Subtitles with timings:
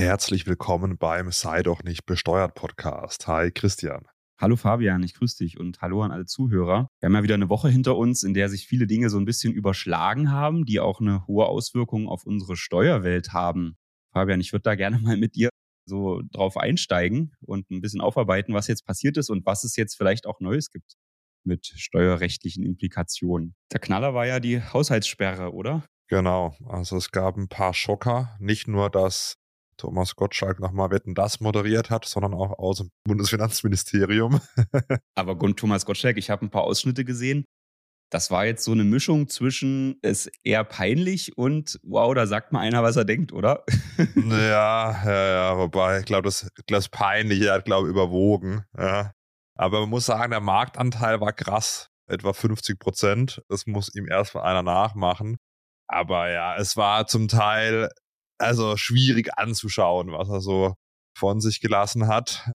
[0.00, 3.26] Herzlich willkommen beim Sei doch nicht besteuert Podcast.
[3.26, 4.06] Hi Christian.
[4.40, 6.88] Hallo Fabian, ich grüße dich und hallo an alle Zuhörer.
[7.00, 9.26] Wir haben ja wieder eine Woche hinter uns, in der sich viele Dinge so ein
[9.26, 13.76] bisschen überschlagen haben, die auch eine hohe Auswirkung auf unsere Steuerwelt haben.
[14.14, 15.50] Fabian, ich würde da gerne mal mit dir
[15.84, 19.98] so drauf einsteigen und ein bisschen aufarbeiten, was jetzt passiert ist und was es jetzt
[19.98, 20.94] vielleicht auch Neues gibt
[21.44, 23.54] mit steuerrechtlichen Implikationen.
[23.70, 25.84] Der Knaller war ja die Haushaltssperre, oder?
[26.08, 28.34] Genau, also es gab ein paar Schocker.
[28.40, 29.36] Nicht nur, dass
[29.80, 34.40] Thomas Gottschalk nochmal Wetten das moderiert hat, sondern auch aus dem Bundesfinanzministerium.
[35.14, 37.46] Aber Thomas Gottschalk, ich habe ein paar Ausschnitte gesehen.
[38.12, 42.60] Das war jetzt so eine Mischung zwischen es eher peinlich und wow, da sagt mal
[42.60, 43.64] einer, was er denkt, oder?
[44.16, 48.64] ja, ja, ja, wobei, ich glaube, das, das Peinliche hat, glaube ich, überwogen.
[48.76, 49.12] Ja.
[49.54, 53.42] Aber man muss sagen, der Marktanteil war krass, etwa 50 Prozent.
[53.48, 55.38] Das muss ihm erstmal einer nachmachen.
[55.86, 57.90] Aber ja, es war zum Teil
[58.40, 60.74] also schwierig anzuschauen, was er so
[61.16, 62.50] von sich gelassen hat.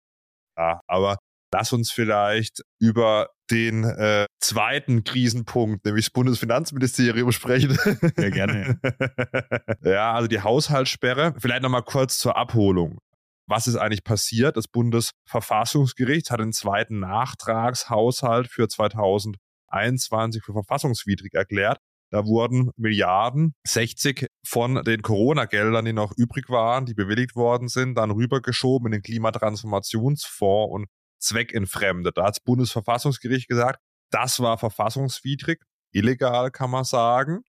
[0.57, 1.17] Ja, aber
[1.53, 7.77] lass uns vielleicht über den äh, zweiten Krisenpunkt, nämlich das Bundesfinanzministerium sprechen.
[8.17, 8.79] Ja, gerne.
[9.83, 11.33] ja, also die Haushaltssperre.
[11.39, 12.99] Vielleicht nochmal kurz zur Abholung.
[13.47, 14.57] Was ist eigentlich passiert?
[14.57, 21.77] Das Bundesverfassungsgericht hat den zweiten Nachtragshaushalt für 2021 für verfassungswidrig erklärt.
[22.15, 27.95] Da wurden Milliarden, 60 von den Corona-Geldern, die noch übrig waren, die bewilligt worden sind,
[27.95, 30.85] dann rübergeschoben in den Klimatransformationsfonds und
[31.19, 32.17] zweckentfremdet.
[32.17, 37.41] Da hat das Bundesverfassungsgericht gesagt, das war verfassungswidrig, illegal kann man sagen.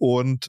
[0.00, 0.46] Und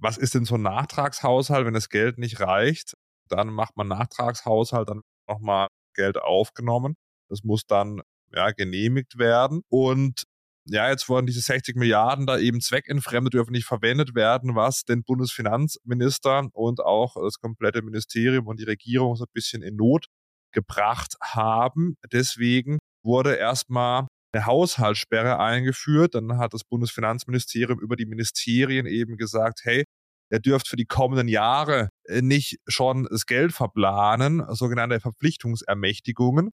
[0.00, 2.94] was ist denn so ein Nachtragshaushalt, wenn das Geld nicht reicht?
[3.28, 6.96] Dann macht man Nachtragshaushalt, dann nochmal Geld aufgenommen.
[7.28, 8.02] Das muss dann
[8.34, 9.62] ja, genehmigt werden.
[9.68, 10.24] Und
[10.64, 15.02] ja, jetzt wurden diese 60 Milliarden da eben zweckentfremdet, dürfen nicht verwendet werden, was den
[15.02, 20.06] Bundesfinanzminister und auch das komplette Ministerium und die Regierung so ein bisschen in Not
[20.52, 21.96] gebracht haben.
[22.12, 26.14] Deswegen wurde erstmal eine Haushaltssperre eingeführt.
[26.14, 29.84] Dann hat das Bundesfinanzministerium über die Ministerien eben gesagt, hey,
[30.30, 34.44] ihr dürft für die kommenden Jahre äh, nicht schon das Geld verplanen.
[34.54, 36.50] Sogenannte Verpflichtungsermächtigungen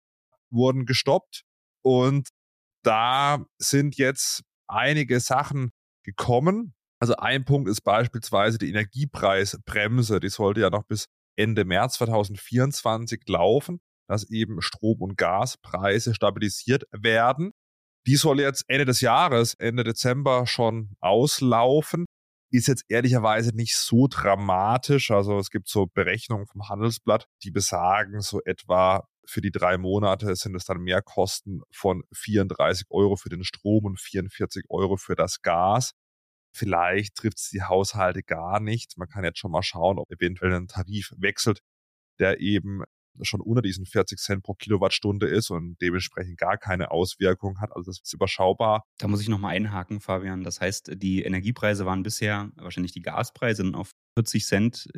[0.51, 1.43] wurden gestoppt.
[1.83, 2.29] Und
[2.83, 5.71] da sind jetzt einige Sachen
[6.03, 6.73] gekommen.
[6.99, 10.19] Also ein Punkt ist beispielsweise die Energiepreisbremse.
[10.19, 16.83] Die sollte ja noch bis Ende März 2024 laufen, dass eben Strom- und Gaspreise stabilisiert
[16.91, 17.51] werden.
[18.05, 22.05] Die soll jetzt Ende des Jahres, Ende Dezember schon auslaufen.
[22.51, 25.09] Ist jetzt ehrlicherweise nicht so dramatisch.
[25.09, 30.35] Also es gibt so Berechnungen vom Handelsblatt, die besagen, so etwa für die drei Monate
[30.35, 35.41] sind es dann Mehrkosten von 34 Euro für den Strom und 44 Euro für das
[35.41, 35.93] Gas.
[36.55, 38.97] Vielleicht trifft es die Haushalte gar nicht.
[38.97, 41.59] Man kann jetzt schon mal schauen, ob eventuell ein Tarif wechselt,
[42.19, 42.83] der eben
[43.21, 47.71] schon unter diesen 40 Cent pro Kilowattstunde ist und dementsprechend gar keine Auswirkung hat.
[47.75, 48.83] Also das ist überschaubar.
[48.97, 50.43] Da muss ich nochmal einhaken, Fabian.
[50.43, 54.89] Das heißt, die Energiepreise waren bisher, wahrscheinlich die Gaspreise, auf 40 Cent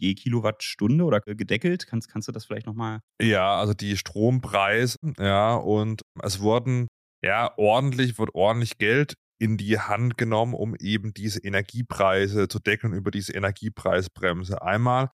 [0.00, 1.86] je Kilowattstunde oder gedeckelt?
[1.86, 3.00] Kannst, kannst du das vielleicht nochmal?
[3.20, 6.88] Ja, also die Strompreise, ja, und es wurden,
[7.22, 12.92] ja, ordentlich, wird ordentlich Geld in die Hand genommen, um eben diese Energiepreise zu deckeln
[12.92, 14.60] über diese Energiepreisbremse.
[14.62, 15.10] Einmal,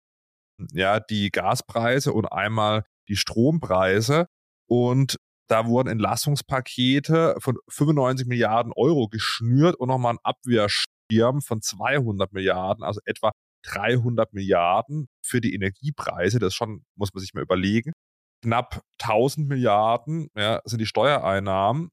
[0.72, 4.26] ja, die Gaspreise und einmal die Strompreise.
[4.68, 5.16] Und
[5.48, 12.84] da wurden Entlassungspakete von 95 Milliarden Euro geschnürt und nochmal ein Abwehrschirm von 200 Milliarden,
[12.84, 16.38] also etwa 300 Milliarden für die Energiepreise.
[16.38, 17.92] Das schon, muss man sich mal überlegen.
[18.42, 21.90] Knapp 1000 Milliarden ja, sind die Steuereinnahmen.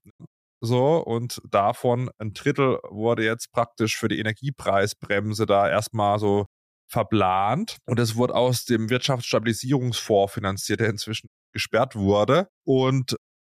[0.61, 6.47] So, und davon ein Drittel wurde jetzt praktisch für die Energiepreisbremse da erstmal so
[6.91, 7.77] verplant.
[7.85, 12.49] Und es wurde aus dem Wirtschaftsstabilisierungsfonds finanziert, der inzwischen gesperrt wurde.
[12.65, 13.15] Und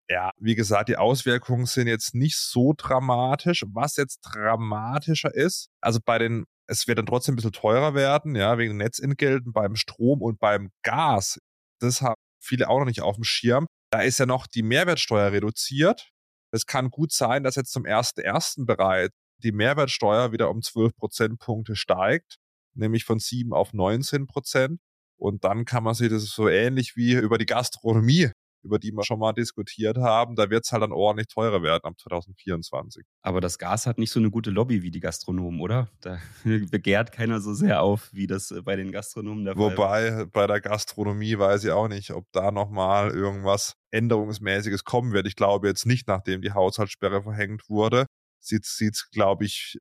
[0.08, 3.64] ja, wie gesagt, die Auswirkungen sind jetzt nicht so dramatisch.
[3.72, 8.34] Was jetzt dramatischer ist, also bei den es wird dann trotzdem ein bisschen teurer werden,
[8.34, 11.38] ja, wegen Netzentgelten beim Strom und beim Gas.
[11.80, 13.66] Das haben viele auch noch nicht auf dem Schirm.
[13.90, 16.10] Da ist ja noch die Mehrwertsteuer reduziert.
[16.52, 18.66] Es kann gut sein, dass jetzt zum 1.1.
[18.66, 22.36] bereits die Mehrwertsteuer wieder um 12 Prozentpunkte steigt,
[22.74, 24.80] nämlich von 7 auf 19 Prozent.
[25.16, 28.30] Und dann kann man sich das so ähnlich wie über die Gastronomie
[28.62, 31.84] über die wir schon mal diskutiert haben, da wird es halt dann ordentlich teurer werden
[31.84, 33.04] ab 2024.
[33.22, 35.88] Aber das Gas hat nicht so eine gute Lobby wie die Gastronomen, oder?
[36.00, 40.26] Da begehrt keiner so sehr auf, wie das äh, bei den Gastronomen der Fall Wobei,
[40.26, 45.26] bei der Gastronomie weiß ich auch nicht, ob da nochmal irgendwas Änderungsmäßiges kommen wird.
[45.26, 48.06] Ich glaube jetzt nicht, nachdem die Haushaltssperre verhängt wurde,
[48.40, 49.78] sieht es, glaube ich,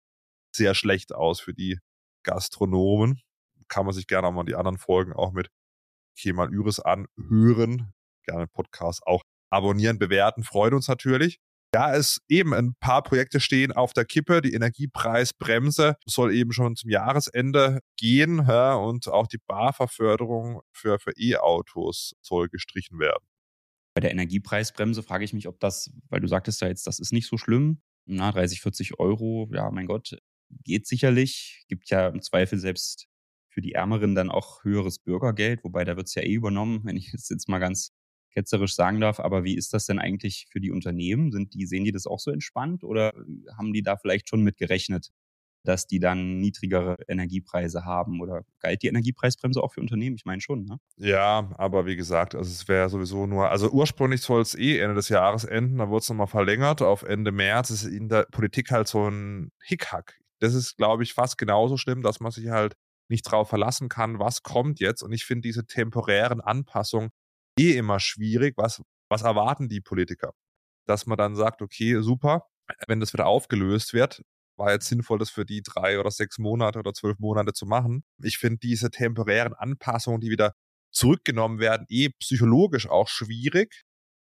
[0.56, 1.78] sehr schlecht aus für die
[2.24, 3.22] Gastronomen.
[3.68, 5.48] Kann man sich gerne auch mal die anderen Folgen auch mit
[6.18, 11.40] okay, mal Üris anhören, gerne Podcast auch abonnieren, bewerten, freut uns natürlich.
[11.74, 14.42] Ja, es eben ein paar Projekte stehen auf der Kippe.
[14.42, 21.14] Die Energiepreisbremse soll eben schon zum Jahresende gehen ja, und auch die BAFA-Förderung für, für
[21.18, 23.24] E-Autos soll gestrichen werden.
[23.96, 27.14] Bei der Energiepreisbremse frage ich mich, ob das, weil du sagtest ja jetzt, das ist
[27.14, 27.82] nicht so schlimm.
[28.06, 30.18] Na, 30, 40 Euro, ja, mein Gott,
[30.66, 31.64] geht sicherlich.
[31.70, 33.08] Gibt ja im Zweifel selbst
[33.50, 36.98] für die Ärmeren dann auch höheres Bürgergeld, wobei da wird es ja eh übernommen, wenn
[36.98, 37.92] ich es jetzt mal ganz
[38.32, 39.20] ketzerisch sagen darf.
[39.20, 41.32] Aber wie ist das denn eigentlich für die Unternehmen?
[41.32, 43.14] Sind die, sehen die das auch so entspannt oder
[43.58, 45.10] haben die da vielleicht schon mit gerechnet,
[45.64, 48.22] dass die dann niedrigere Energiepreise haben?
[48.22, 50.16] Oder galt die Energiepreisbremse auch für Unternehmen?
[50.16, 50.78] Ich meine schon, ne?
[50.98, 54.96] Ja, aber wie gesagt, also es wäre sowieso nur, also ursprünglich soll es eh Ende
[54.96, 57.70] des Jahres enden, da wurde es nochmal verlängert auf Ende März.
[57.70, 60.20] Ist in der Politik halt so ein Hickhack.
[60.40, 62.74] Das ist, glaube ich, fast genauso schlimm, dass man sich halt
[63.10, 65.04] nicht drauf verlassen kann, was kommt jetzt.
[65.04, 67.10] Und ich finde diese temporären Anpassungen
[67.62, 68.56] eh immer schwierig.
[68.58, 70.34] Was, was erwarten die Politiker?
[70.88, 72.48] Dass man dann sagt, okay, super,
[72.88, 74.24] wenn das wieder aufgelöst wird,
[74.58, 78.04] war jetzt sinnvoll, das für die drei oder sechs Monate oder zwölf Monate zu machen.
[78.22, 80.54] Ich finde diese temporären Anpassungen, die wieder
[80.92, 83.84] zurückgenommen werden, eh psychologisch auch schwierig,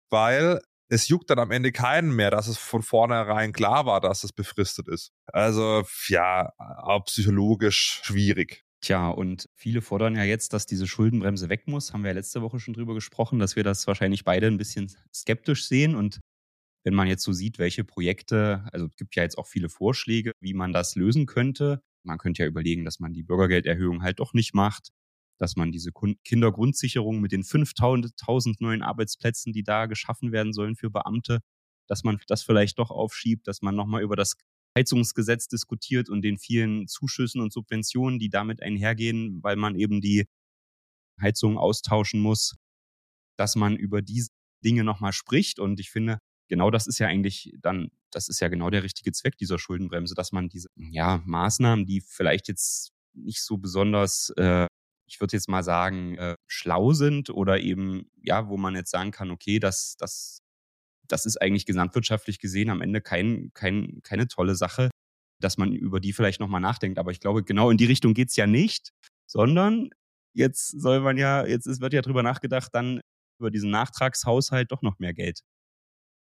[0.10, 0.60] weil
[0.90, 4.34] es juckt dann am Ende keinen mehr, dass es von vornherein klar war, dass es
[4.34, 5.12] befristet ist.
[5.28, 8.65] Also ja, auch psychologisch schwierig.
[8.86, 11.92] Tja, und viele fordern ja jetzt, dass diese Schuldenbremse weg muss.
[11.92, 14.92] Haben wir ja letzte Woche schon drüber gesprochen, dass wir das wahrscheinlich beide ein bisschen
[15.12, 15.96] skeptisch sehen.
[15.96, 16.20] Und
[16.84, 20.34] wenn man jetzt so sieht, welche Projekte, also es gibt ja jetzt auch viele Vorschläge,
[20.40, 21.82] wie man das lösen könnte.
[22.04, 24.90] Man könnte ja überlegen, dass man die Bürgergelderhöhung halt doch nicht macht,
[25.40, 25.92] dass man diese
[26.24, 31.40] Kindergrundsicherung mit den 5000 neuen Arbeitsplätzen, die da geschaffen werden sollen für Beamte,
[31.88, 34.36] dass man das vielleicht doch aufschiebt, dass man nochmal über das
[34.78, 40.26] Heizungsgesetz diskutiert und den vielen Zuschüssen und Subventionen, die damit einhergehen, weil man eben die
[41.22, 42.56] Heizung austauschen muss,
[43.38, 44.30] dass man über diese
[44.64, 45.60] Dinge nochmal spricht.
[45.60, 46.20] Und ich finde,
[46.50, 50.16] genau das ist ja eigentlich dann, das ist ja genau der richtige Zweck dieser Schuldenbremse,
[50.16, 54.68] dass man diese ja, Maßnahmen, die vielleicht jetzt nicht so besonders, äh,
[55.08, 59.12] ich würde jetzt mal sagen, äh, schlau sind oder eben, ja, wo man jetzt sagen
[59.12, 60.42] kann, okay, das, das
[61.08, 64.90] das ist eigentlich gesamtwirtschaftlich gesehen am Ende kein, kein, keine tolle Sache,
[65.42, 67.00] dass man über die vielleicht nochmal nachdenkt.
[67.00, 68.92] Aber ich glaube, genau in die Richtung geht's ja nicht,
[69.28, 69.90] sondern
[70.34, 73.02] jetzt soll man ja, jetzt ist, wird ja drüber nachgedacht, dann
[73.40, 75.42] über diesen Nachtragshaushalt doch noch mehr Geld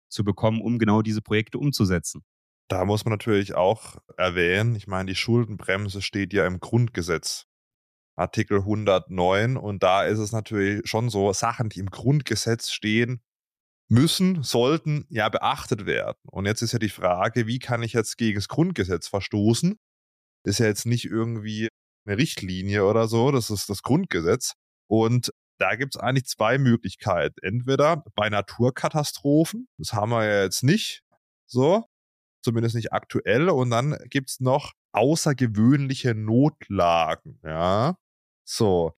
[0.09, 2.23] zu bekommen, um genau diese Projekte umzusetzen.
[2.69, 7.47] Da muss man natürlich auch erwähnen, ich meine, die Schuldenbremse steht ja im Grundgesetz.
[8.17, 13.21] Artikel 109 und da ist es natürlich schon so, Sachen, die im Grundgesetz stehen,
[13.91, 16.17] müssen, sollten ja beachtet werden.
[16.23, 19.77] Und jetzt ist ja die Frage, wie kann ich jetzt gegen das Grundgesetz verstoßen?
[20.45, 21.67] Ist ja jetzt nicht irgendwie
[22.05, 24.53] eine Richtlinie oder so, das ist das Grundgesetz.
[24.87, 27.35] Und da gibt es eigentlich zwei Möglichkeiten.
[27.43, 31.03] Entweder bei Naturkatastrophen, das haben wir ja jetzt nicht
[31.45, 31.85] so,
[32.43, 33.49] zumindest nicht aktuell.
[33.49, 37.39] Und dann gibt es noch außergewöhnliche Notlagen.
[37.43, 37.97] Ja,
[38.45, 38.93] so.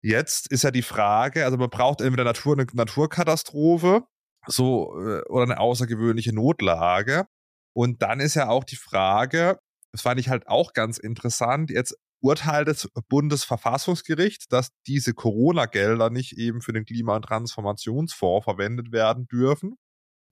[0.00, 4.06] Jetzt ist ja die Frage, also man braucht entweder Natur, eine Naturkatastrophe
[4.48, 7.26] so äh, oder eine außergewöhnliche Notlage.
[7.74, 9.58] Und dann ist ja auch die Frage,
[9.92, 16.36] das fand ich halt auch ganz interessant, jetzt urteilt das Bundesverfassungsgericht, dass diese Corona-Gelder nicht
[16.36, 19.76] eben für den Klima- und Transformationsfonds verwendet werden dürfen.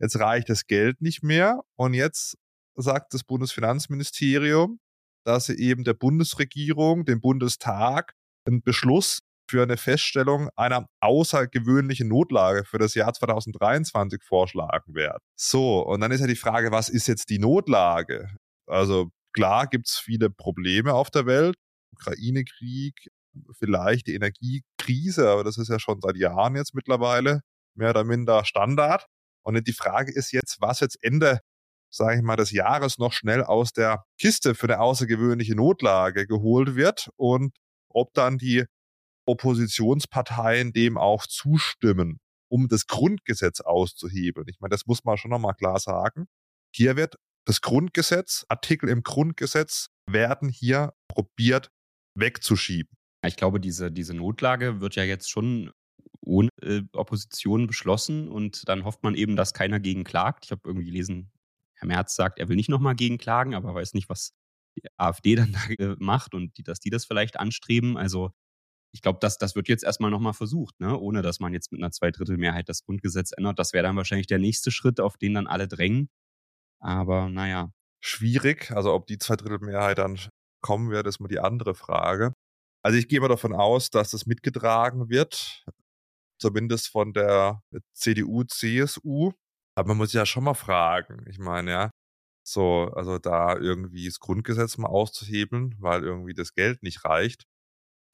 [0.00, 2.36] Jetzt reicht das Geld nicht mehr und jetzt
[2.74, 4.80] sagt das Bundesfinanzministerium,
[5.24, 8.14] dass sie eben der Bundesregierung, dem Bundestag,
[8.46, 15.22] einen Beschluss für eine Feststellung einer außergewöhnlichen Notlage für das Jahr 2023 vorschlagen werden.
[15.36, 18.28] So, und dann ist ja die Frage, was ist jetzt die Notlage?
[18.66, 21.56] Also klar gibt es viele Probleme auf der Welt,
[21.92, 22.94] Ukraine-Krieg,
[23.58, 27.42] vielleicht die Energiekrise, aber das ist ja schon seit Jahren jetzt mittlerweile
[27.74, 29.06] mehr oder minder Standard.
[29.42, 31.40] Und die Frage ist jetzt, was jetzt Ende,
[31.90, 36.74] sage ich mal, des Jahres noch schnell aus der Kiste für eine außergewöhnliche Notlage geholt
[36.74, 37.54] wird und
[37.88, 38.64] ob dann die
[39.26, 42.18] Oppositionsparteien dem auch zustimmen,
[42.48, 44.46] um das Grundgesetz auszuhebeln.
[44.48, 46.26] Ich meine, das muss man schon nochmal klar sagen.
[46.74, 47.16] Hier wird
[47.46, 51.70] das Grundgesetz, Artikel im Grundgesetz werden hier probiert
[52.16, 52.96] wegzuschieben.
[53.24, 55.72] Ich glaube, diese, diese Notlage wird ja jetzt schon
[56.20, 60.46] ohne äh, Opposition beschlossen und dann hofft man eben, dass keiner gegen klagt.
[60.46, 61.30] Ich habe irgendwie gelesen,
[61.76, 64.32] Herr Merz sagt, er will nicht nochmal gegen klagen, aber weiß nicht, was
[64.76, 67.96] die AfD dann da äh, macht und die, dass die das vielleicht anstreben.
[67.96, 68.32] Also
[68.96, 70.98] ich glaube, das, das wird jetzt erstmal nochmal versucht, ne?
[70.98, 73.58] ohne dass man jetzt mit einer Zweidrittelmehrheit das Grundgesetz ändert.
[73.58, 76.08] Das wäre dann wahrscheinlich der nächste Schritt, auf den dann alle drängen.
[76.80, 77.72] Aber naja.
[78.02, 80.18] Schwierig, also ob die Zweidrittelmehrheit dann
[80.62, 82.32] kommen wird, ist mal die andere Frage.
[82.82, 85.66] Also ich gehe mal davon aus, dass das mitgetragen wird,
[86.40, 87.60] zumindest von der
[87.92, 89.32] CDU, CSU.
[89.76, 91.26] Aber man muss ja schon mal fragen.
[91.28, 91.90] Ich meine, ja,
[92.46, 97.44] so, also da irgendwie das Grundgesetz mal auszuhebeln, weil irgendwie das Geld nicht reicht.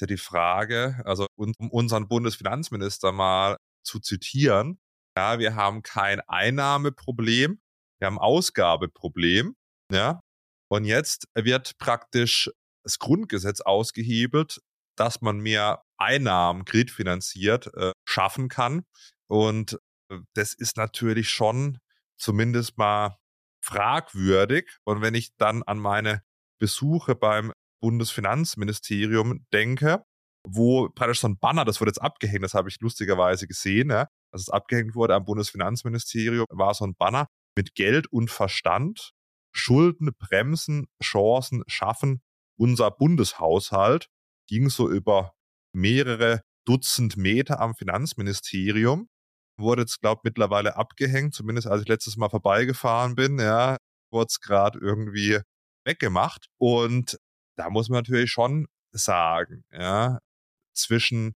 [0.03, 4.81] Ja die Frage, also um unseren Bundesfinanzminister mal zu zitieren,
[5.17, 7.61] ja, wir haben kein Einnahmeproblem,
[7.99, 9.55] wir haben Ausgabeproblem,
[9.93, 10.21] ja.
[10.69, 12.51] Und jetzt wird praktisch
[12.83, 14.61] das Grundgesetz ausgehebelt,
[14.97, 18.85] dass man mehr Einnahmen kreditfinanziert äh, schaffen kann.
[19.29, 19.79] Und
[20.11, 21.79] äh, das ist natürlich schon
[22.17, 23.19] zumindest mal
[23.63, 24.79] fragwürdig.
[24.85, 26.23] Und wenn ich dann an meine
[26.59, 27.53] Besuche beim
[27.83, 30.05] Bundesfinanzministerium denke,
[30.49, 34.09] wo praktisch so ein Banner, das wurde jetzt abgehängt, das habe ich lustigerweise gesehen, ja,
[34.33, 39.13] dass es abgehängt wurde am Bundesfinanzministerium, war so ein Banner mit Geld und Verstand,
[39.55, 42.23] Schulden bremsen, Chancen schaffen,
[42.59, 44.07] unser Bundeshaushalt,
[44.49, 45.35] ging so über
[45.75, 49.09] mehrere Dutzend Meter am Finanzministerium
[49.59, 53.77] wurde jetzt, glaube ich, mittlerweile abgehängt, zumindest als ich letztes Mal vorbeigefahren bin, ja,
[54.13, 55.41] wurde es gerade irgendwie
[55.85, 56.47] weggemacht.
[56.59, 57.19] Und
[57.57, 60.19] da muss man natürlich schon sagen, ja,
[60.75, 61.35] zwischen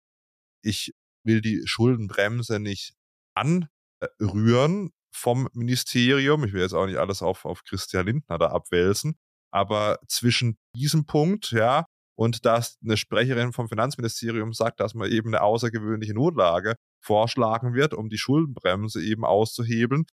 [0.63, 0.95] ich
[1.25, 2.95] will die Schuldenbremse nicht
[3.35, 9.17] anrühren vom Ministerium, ich will jetzt auch nicht alles auf, auf Christian Lindner da abwälzen,
[9.51, 11.87] aber zwischen diesem Punkt, ja,
[12.19, 17.95] und dass eine Sprecherin vom Finanzministerium sagt, dass man eben eine außergewöhnliche Notlage vorschlagen wird,
[17.95, 20.07] um die Schuldenbremse eben auszuhebeln,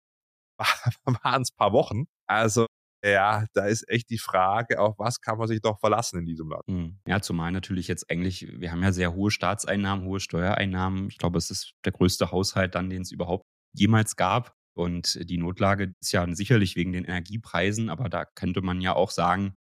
[1.05, 2.05] waren es paar Wochen.
[2.27, 2.67] Also
[3.05, 6.49] ja, da ist echt die Frage, auf was kann man sich doch verlassen in diesem
[6.49, 6.63] Land.
[6.69, 6.99] Hm.
[7.07, 11.09] Ja, zumal natürlich jetzt eigentlich, wir haben ja sehr hohe Staatseinnahmen, hohe Steuereinnahmen.
[11.09, 13.45] Ich glaube, es ist der größte Haushalt dann, den es überhaupt
[13.75, 14.55] jemals gab.
[14.75, 19.11] Und die Notlage ist ja sicherlich wegen den Energiepreisen, aber da könnte man ja auch
[19.11, 19.55] sagen,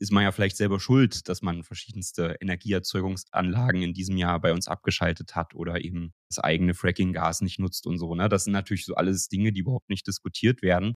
[0.00, 4.68] ist man ja vielleicht selber schuld, dass man verschiedenste Energieerzeugungsanlagen in diesem Jahr bei uns
[4.68, 8.14] abgeschaltet hat oder eben das eigene Fracking-Gas nicht nutzt und so.
[8.14, 8.28] Ne?
[8.28, 10.94] Das sind natürlich so alles Dinge, die überhaupt nicht diskutiert werden.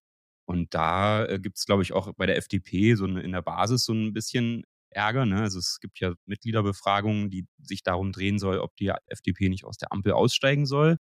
[0.49, 3.43] Und da äh, gibt es, glaube ich, auch bei der FDP so eine, in der
[3.43, 5.27] Basis so ein bisschen Ärger.
[5.27, 5.41] Ne?
[5.41, 9.77] Also es gibt ja Mitgliederbefragungen, die sich darum drehen soll, ob die FDP nicht aus
[9.77, 10.97] der Ampel aussteigen soll.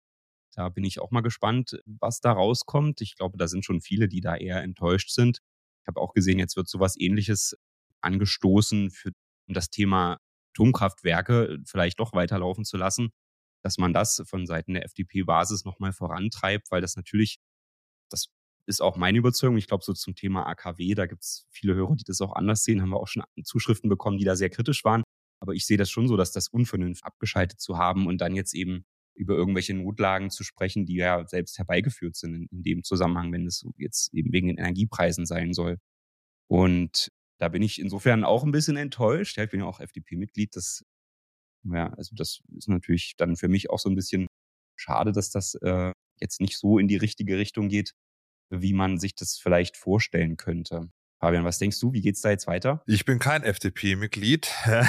[0.54, 3.00] Da bin ich auch mal gespannt, was da rauskommt.
[3.00, 5.38] Ich glaube, da sind schon viele, die da eher enttäuscht sind.
[5.82, 7.56] Ich habe auch gesehen, jetzt wird sowas ähnliches
[8.00, 9.10] angestoßen, für,
[9.48, 10.18] um das Thema
[10.54, 13.10] Atomkraftwerke vielleicht doch weiterlaufen zu lassen,
[13.64, 17.38] dass man das von Seiten der FDP-Basis nochmal vorantreibt, weil das natürlich,
[18.08, 18.28] das
[18.66, 19.56] ist auch meine Überzeugung.
[19.56, 22.64] Ich glaube, so zum Thema AKW, da gibt es viele Hörer, die das auch anders
[22.64, 25.02] sehen, haben wir auch schon Zuschriften bekommen, die da sehr kritisch waren.
[25.40, 28.54] Aber ich sehe das schon so, dass das unvernünftig abgeschaltet zu haben und dann jetzt
[28.54, 33.32] eben über irgendwelche Notlagen zu sprechen, die ja selbst herbeigeführt sind in, in dem Zusammenhang,
[33.32, 35.78] wenn es jetzt eben wegen den Energiepreisen sein soll.
[36.48, 39.36] Und da bin ich insofern auch ein bisschen enttäuscht.
[39.38, 40.54] Ich bin ja auch FDP-Mitglied.
[40.54, 40.84] Das,
[41.64, 44.28] ja, also das ist natürlich dann für mich auch so ein bisschen
[44.76, 47.94] schade, dass das äh, jetzt nicht so in die richtige Richtung geht,
[48.60, 50.90] wie man sich das vielleicht vorstellen könnte.
[51.20, 51.92] Fabian, was denkst du?
[51.92, 52.82] Wie geht's da jetzt weiter?
[52.86, 54.50] Ich bin kein FDP-Mitglied.
[54.66, 54.84] ähm,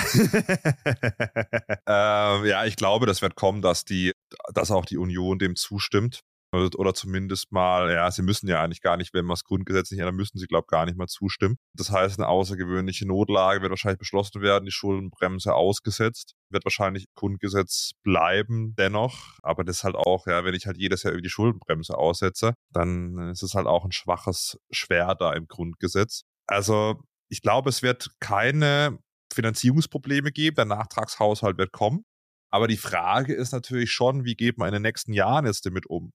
[1.86, 4.14] ja, ich glaube, das wird kommen, dass die,
[4.54, 6.22] dass auch die Union dem zustimmt
[6.54, 10.00] oder zumindest mal, ja, sie müssen ja eigentlich gar nicht, wenn man das Grundgesetz nicht
[10.00, 11.58] ändert, müssen sie, glaube ich, gar nicht mal zustimmen.
[11.74, 17.92] Das heißt, eine außergewöhnliche Notlage wird wahrscheinlich beschlossen werden, die Schuldenbremse ausgesetzt, wird wahrscheinlich Grundgesetz
[18.04, 21.98] bleiben dennoch, aber das halt auch, ja, wenn ich halt jedes Jahr über die Schuldenbremse
[21.98, 26.24] aussetze, dann ist es halt auch ein schwaches Schwert da im Grundgesetz.
[26.48, 29.00] Also, ich glaube, es wird keine
[29.34, 32.04] Finanzierungsprobleme geben, der Nachtragshaushalt wird kommen.
[32.52, 35.88] Aber die Frage ist natürlich schon, wie geht man in den nächsten Jahren jetzt damit
[35.88, 36.12] um?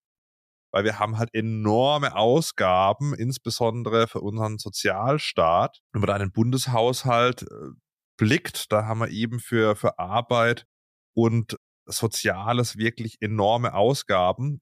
[0.73, 5.81] Weil wir haben halt enorme Ausgaben, insbesondere für unseren Sozialstaat.
[5.93, 7.71] Wenn man da einen Bundeshaushalt äh,
[8.19, 10.67] blickt, da haben wir eben für, für Arbeit
[11.15, 11.57] und
[11.87, 14.61] Soziales wirklich enorme Ausgaben.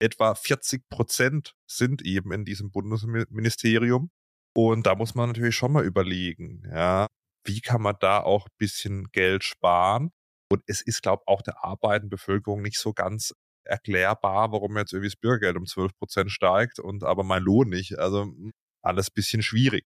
[0.00, 4.10] Etwa 40 Prozent sind eben in diesem Bundesministerium.
[4.54, 7.08] Und da muss man natürlich schon mal überlegen, ja,
[7.44, 10.10] wie kann man da auch ein bisschen Geld sparen?
[10.50, 13.34] Und es ist, glaube ich, auch der arbeitenden Bevölkerung nicht so ganz
[13.66, 17.98] erklärbar, warum jetzt irgendwie das Bürgergeld um 12 Prozent steigt und aber mein Lohn nicht.
[17.98, 19.84] Also hm, alles bisschen schwierig.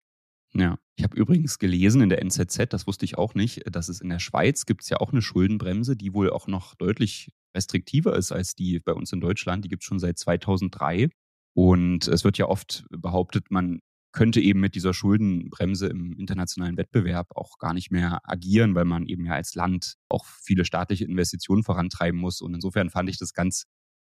[0.52, 4.00] Ja, ich habe übrigens gelesen in der NZZ, das wusste ich auch nicht, dass es
[4.00, 8.16] in der Schweiz gibt es ja auch eine Schuldenbremse, die wohl auch noch deutlich restriktiver
[8.16, 9.64] ist als die bei uns in Deutschland.
[9.64, 11.10] Die gibt es schon seit 2003.
[11.54, 13.80] Und es wird ja oft behauptet, man
[14.12, 19.06] könnte eben mit dieser Schuldenbremse im internationalen Wettbewerb auch gar nicht mehr agieren, weil man
[19.06, 22.40] eben ja als Land auch viele staatliche Investitionen vorantreiben muss.
[22.40, 23.66] Und insofern fand ich das ganz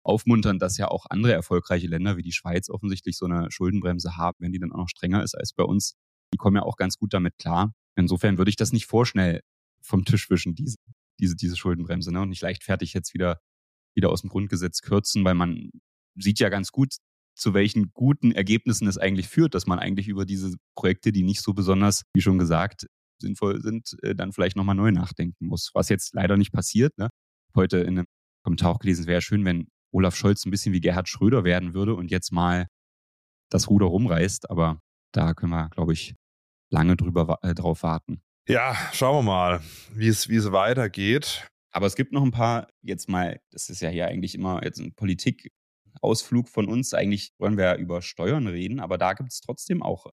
[0.03, 4.37] aufmunternd, dass ja auch andere erfolgreiche Länder wie die Schweiz offensichtlich so eine Schuldenbremse haben,
[4.39, 5.95] wenn die dann auch noch strenger ist als bei uns.
[6.33, 7.73] Die kommen ja auch ganz gut damit klar.
[7.95, 9.41] Insofern würde ich das nicht vorschnell
[9.81, 10.77] vom Tisch wischen, diese,
[11.19, 12.11] diese, diese Schuldenbremse.
[12.11, 12.21] Ne?
[12.21, 13.39] Und nicht leichtfertig jetzt wieder,
[13.95, 15.71] wieder aus dem Grundgesetz kürzen, weil man
[16.15, 16.95] sieht ja ganz gut,
[17.35, 21.41] zu welchen guten Ergebnissen es eigentlich führt, dass man eigentlich über diese Projekte, die nicht
[21.41, 22.87] so besonders, wie schon gesagt,
[23.21, 25.71] sinnvoll sind, äh, dann vielleicht nochmal neu nachdenken muss.
[25.73, 26.97] Was jetzt leider nicht passiert.
[26.97, 27.09] Ne?
[27.55, 28.05] Heute in einem
[28.43, 31.95] Kommentar auch gelesen, wäre schön, wenn Olaf Scholz ein bisschen wie Gerhard Schröder werden würde
[31.95, 32.67] und jetzt mal
[33.49, 34.49] das Ruder rumreißt.
[34.49, 34.79] Aber
[35.13, 36.15] da können wir, glaube ich,
[36.71, 38.21] lange drüber äh, drauf warten.
[38.47, 39.61] Ja, schauen wir mal,
[39.93, 41.47] wie es, wie es weitergeht.
[41.71, 44.79] Aber es gibt noch ein paar, jetzt mal, das ist ja hier eigentlich immer jetzt
[44.79, 44.93] ein
[45.95, 46.93] Politikausflug von uns.
[46.93, 50.07] Eigentlich wollen wir ja über Steuern reden, aber da gibt es trotzdem auch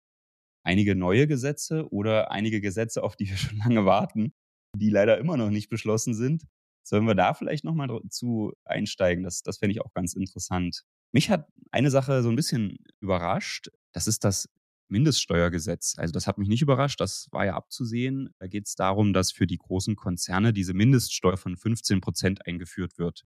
[0.64, 4.32] einige neue Gesetze oder einige Gesetze, auf die wir schon lange warten,
[4.76, 6.44] die leider immer noch nicht beschlossen sind.
[6.84, 9.22] Sollen wir da vielleicht nochmal zu einsteigen?
[9.22, 10.82] Das, das fände ich auch ganz interessant.
[11.12, 13.70] Mich hat eine Sache so ein bisschen überrascht.
[13.92, 14.48] Das ist das
[14.88, 15.94] Mindeststeuergesetz.
[15.96, 18.30] Also das hat mich nicht überrascht, das war ja abzusehen.
[18.38, 22.98] Da geht es darum, dass für die großen Konzerne diese Mindeststeuer von 15 Prozent eingeführt
[22.98, 23.24] wird.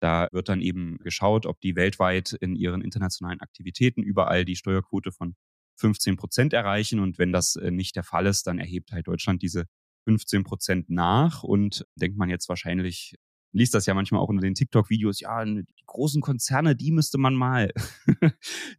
[0.00, 5.12] Da wird dann eben geschaut, ob die weltweit in ihren internationalen Aktivitäten überall die Steuerquote
[5.12, 5.34] von
[5.76, 7.00] 15 Prozent erreichen.
[7.00, 9.64] Und wenn das äh, nicht der Fall ist, dann erhebt halt Deutschland diese
[10.04, 13.16] 15 Prozent nach und denkt man jetzt wahrscheinlich,
[13.52, 17.34] liest das ja manchmal auch unter den TikTok-Videos, ja, die großen Konzerne, die müsste man
[17.34, 17.72] mal,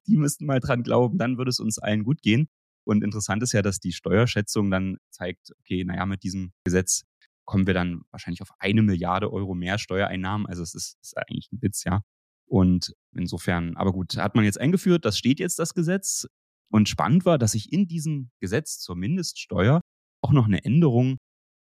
[0.07, 2.49] die müssten mal dran glauben, dann würde es uns allen gut gehen.
[2.83, 7.03] Und interessant ist ja, dass die Steuerschätzung dann zeigt, okay, naja, mit diesem Gesetz
[7.49, 10.45] kommen wir dann wahrscheinlich auf eine Milliarde Euro mehr Steuereinnahmen.
[10.45, 12.01] Also es ist, ist eigentlich ein Witz, ja.
[12.45, 16.27] Und insofern, aber gut, hat man jetzt eingeführt, das steht jetzt das Gesetz.
[16.71, 19.81] Und spannend war, dass sich in diesem Gesetz zur Mindeststeuer
[20.21, 21.17] auch noch eine Änderung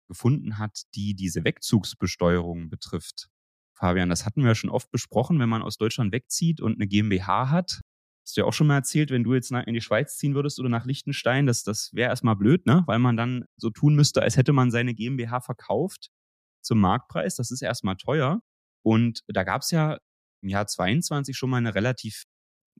[0.10, 3.30] gefunden hat, die diese Wegzugsbesteuerung betrifft.
[3.74, 6.88] Fabian, das hatten wir ja schon oft besprochen, wenn man aus Deutschland wegzieht und eine
[6.88, 7.80] GmbH hat.
[8.24, 10.60] Hast du ja auch schon mal erzählt, wenn du jetzt in die Schweiz ziehen würdest
[10.60, 12.84] oder nach Liechtenstein, das, das wäre erstmal blöd, ne?
[12.86, 16.10] Weil man dann so tun müsste, als hätte man seine GmbH verkauft
[16.62, 17.36] zum Marktpreis.
[17.36, 18.42] Das ist erstmal teuer.
[18.84, 19.98] Und da gab es ja
[20.42, 22.26] im Jahr 22 schon mal eine relativ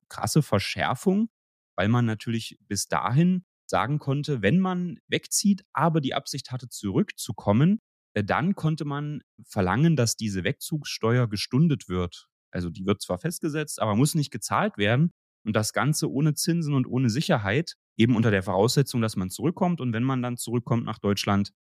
[0.10, 1.30] krasse Verschärfung,
[1.76, 7.80] weil man natürlich bis dahin sagen konnte, wenn man wegzieht, aber die Absicht hatte, zurückzukommen,
[8.14, 12.28] äh, dann konnte man verlangen, dass diese Wegzugssteuer gestundet wird.
[12.52, 15.12] Also die wird zwar festgesetzt, aber muss nicht gezahlt werden.
[15.46, 19.82] Und das Ganze ohne Zinsen und ohne Sicherheit, eben unter der Voraussetzung, dass man zurückkommt.
[19.82, 21.52] Und wenn man dann zurückkommt nach Deutschland,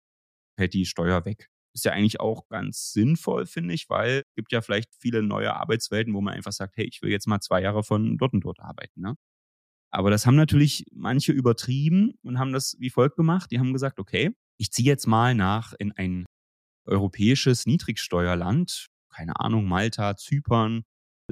[0.56, 1.48] fällt die Steuer weg.
[1.74, 5.54] Ist ja eigentlich auch ganz sinnvoll, finde ich, weil es gibt ja vielleicht viele neue
[5.54, 8.44] Arbeitswelten, wo man einfach sagt, hey, ich will jetzt mal zwei Jahre von dort und
[8.44, 9.00] dort arbeiten.
[9.00, 9.14] Ne?
[9.92, 13.50] Aber das haben natürlich manche übertrieben und haben das wie folgt gemacht.
[13.50, 16.26] Die haben gesagt, okay, ich ziehe jetzt mal nach in ein
[16.86, 20.82] europäisches Niedrigsteuerland, keine Ahnung, Malta, Zypern,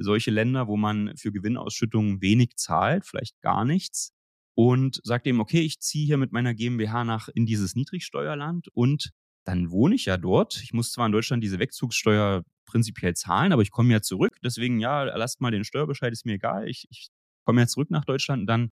[0.01, 4.13] solche Länder, wo man für Gewinnausschüttungen wenig zahlt, vielleicht gar nichts.
[4.55, 9.11] Und sagt eben, okay, ich ziehe hier mit meiner GmbH nach in dieses Niedrigsteuerland und
[9.45, 10.61] dann wohne ich ja dort.
[10.61, 14.37] Ich muss zwar in Deutschland diese Wegzugssteuer prinzipiell zahlen, aber ich komme ja zurück.
[14.43, 16.67] Deswegen, ja, lasst mal den Steuerbescheid, ist mir egal.
[16.67, 17.07] Ich, ich
[17.45, 18.69] komme ja zurück nach Deutschland und dann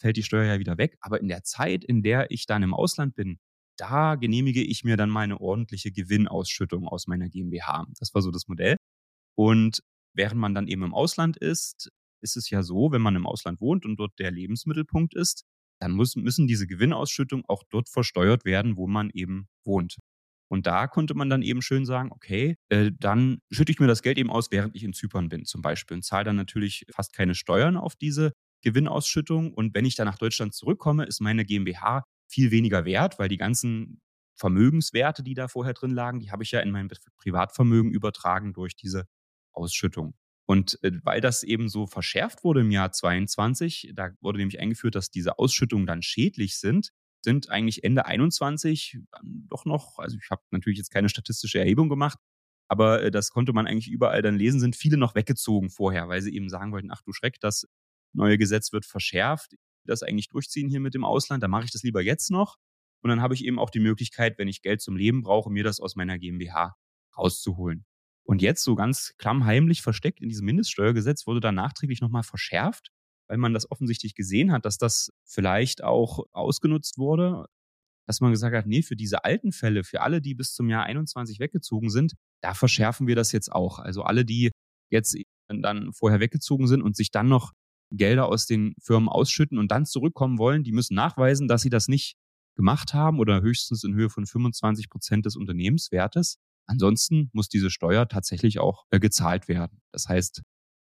[0.00, 0.96] fällt die Steuer ja wieder weg.
[1.00, 3.38] Aber in der Zeit, in der ich dann im Ausland bin,
[3.76, 7.86] da genehmige ich mir dann meine ordentliche Gewinnausschüttung aus meiner GmbH.
[7.98, 8.76] Das war so das Modell.
[9.36, 9.80] Und
[10.14, 11.90] während man dann eben im Ausland ist,
[12.22, 15.44] ist es ja so, wenn man im Ausland wohnt und dort der Lebensmittelpunkt ist,
[15.80, 19.96] dann muss, müssen diese Gewinnausschüttungen auch dort versteuert werden, wo man eben wohnt.
[20.50, 24.02] Und da konnte man dann eben schön sagen, okay, äh, dann schütte ich mir das
[24.02, 27.12] Geld eben aus, während ich in Zypern bin zum Beispiel und zahle dann natürlich fast
[27.12, 29.54] keine Steuern auf diese Gewinnausschüttung.
[29.54, 33.36] Und wenn ich dann nach Deutschland zurückkomme, ist meine GmbH viel weniger wert, weil die
[33.36, 34.00] ganzen
[34.36, 38.74] Vermögenswerte, die da vorher drin lagen, die habe ich ja in mein Privatvermögen übertragen durch
[38.74, 39.04] diese
[39.52, 40.14] Ausschüttung.
[40.46, 44.94] Und äh, weil das eben so verschärft wurde im Jahr 22, da wurde nämlich eingeführt,
[44.94, 46.90] dass diese Ausschüttungen dann schädlich sind,
[47.22, 52.18] sind eigentlich Ende 21 doch noch, also ich habe natürlich jetzt keine statistische Erhebung gemacht,
[52.68, 56.22] aber äh, das konnte man eigentlich überall dann lesen, sind viele noch weggezogen vorher, weil
[56.22, 57.66] sie eben sagen wollten, ach du Schreck, das
[58.12, 61.82] neue Gesetz wird verschärft, das eigentlich durchziehen hier mit dem Ausland, dann mache ich das
[61.82, 62.56] lieber jetzt noch.
[63.02, 65.64] Und dann habe ich eben auch die Möglichkeit, wenn ich Geld zum Leben brauche, mir
[65.64, 66.76] das aus meiner GmbH
[67.16, 67.84] rauszuholen.
[68.30, 72.92] Und jetzt so ganz klammheimlich versteckt in diesem Mindeststeuergesetz wurde dann nachträglich nochmal verschärft,
[73.28, 77.46] weil man das offensichtlich gesehen hat, dass das vielleicht auch ausgenutzt wurde,
[78.06, 80.84] dass man gesagt hat, nee, für diese alten Fälle, für alle, die bis zum Jahr
[80.84, 83.80] 21 weggezogen sind, da verschärfen wir das jetzt auch.
[83.80, 84.52] Also alle, die
[84.92, 85.16] jetzt
[85.48, 87.50] dann vorher weggezogen sind und sich dann noch
[87.90, 91.88] Gelder aus den Firmen ausschütten und dann zurückkommen wollen, die müssen nachweisen, dass sie das
[91.88, 92.14] nicht
[92.54, 96.38] gemacht haben oder höchstens in Höhe von 25 Prozent des Unternehmenswertes.
[96.70, 99.80] Ansonsten muss diese Steuer tatsächlich auch äh, gezahlt werden.
[99.92, 100.42] Das heißt,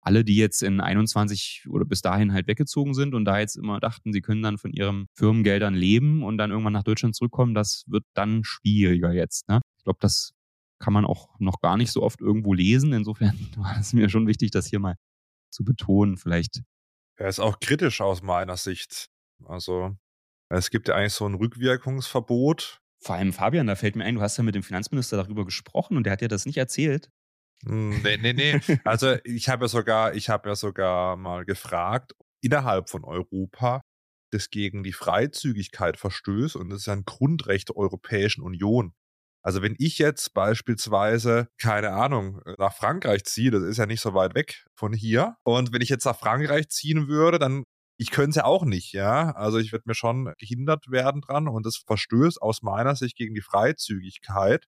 [0.00, 3.80] alle, die jetzt in 21 oder bis dahin halt weggezogen sind und da jetzt immer
[3.80, 7.84] dachten, sie können dann von ihren Firmengeldern leben und dann irgendwann nach Deutschland zurückkommen, das
[7.86, 9.48] wird dann schwieriger jetzt.
[9.48, 9.60] Ne?
[9.78, 10.32] Ich glaube, das
[10.78, 12.92] kann man auch noch gar nicht so oft irgendwo lesen.
[12.92, 14.96] Insofern war es mir schon wichtig, das hier mal
[15.50, 16.18] zu betonen.
[16.18, 16.62] Vielleicht.
[17.16, 19.08] Er ist auch kritisch aus meiner Sicht.
[19.44, 19.96] Also
[20.50, 22.80] es gibt ja eigentlich so ein Rückwirkungsverbot.
[23.04, 25.98] Vor allem Fabian, da fällt mir ein, du hast ja mit dem Finanzminister darüber gesprochen
[25.98, 27.10] und der hat dir das nicht erzählt.
[27.66, 28.60] Hm, nee, nee, nee.
[28.84, 32.12] Also ich habe ja sogar, ich habe ja sogar mal gefragt,
[32.42, 33.82] innerhalb von Europa
[34.32, 38.94] das gegen die Freizügigkeit verstößt und das ist ja ein Grundrecht der Europäischen Union.
[39.44, 44.14] Also wenn ich jetzt beispielsweise, keine Ahnung, nach Frankreich ziehe, das ist ja nicht so
[44.14, 47.64] weit weg von hier, und wenn ich jetzt nach Frankreich ziehen würde, dann
[47.96, 49.30] ich könnte es ja auch nicht, ja.
[49.32, 53.34] Also ich würde mir schon gehindert werden dran und das verstößt aus meiner Sicht gegen
[53.34, 54.66] die Freizügigkeit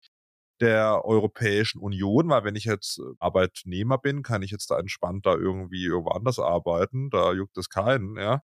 [0.62, 5.26] der Europäischen Union, weil wenn ich jetzt äh, Arbeitnehmer bin, kann ich jetzt da entspannt
[5.26, 8.42] da irgendwie irgendwo anders arbeiten, da juckt es keinen, ja.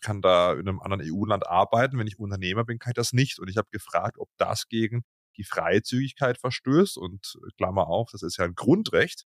[0.00, 3.38] Kann da in einem anderen EU-Land arbeiten, wenn ich Unternehmer bin, kann ich das nicht.
[3.40, 5.04] Und ich habe gefragt, ob das gegen
[5.38, 9.24] die Freizügigkeit verstößt und äh, Klammer auf, das ist ja ein Grundrecht.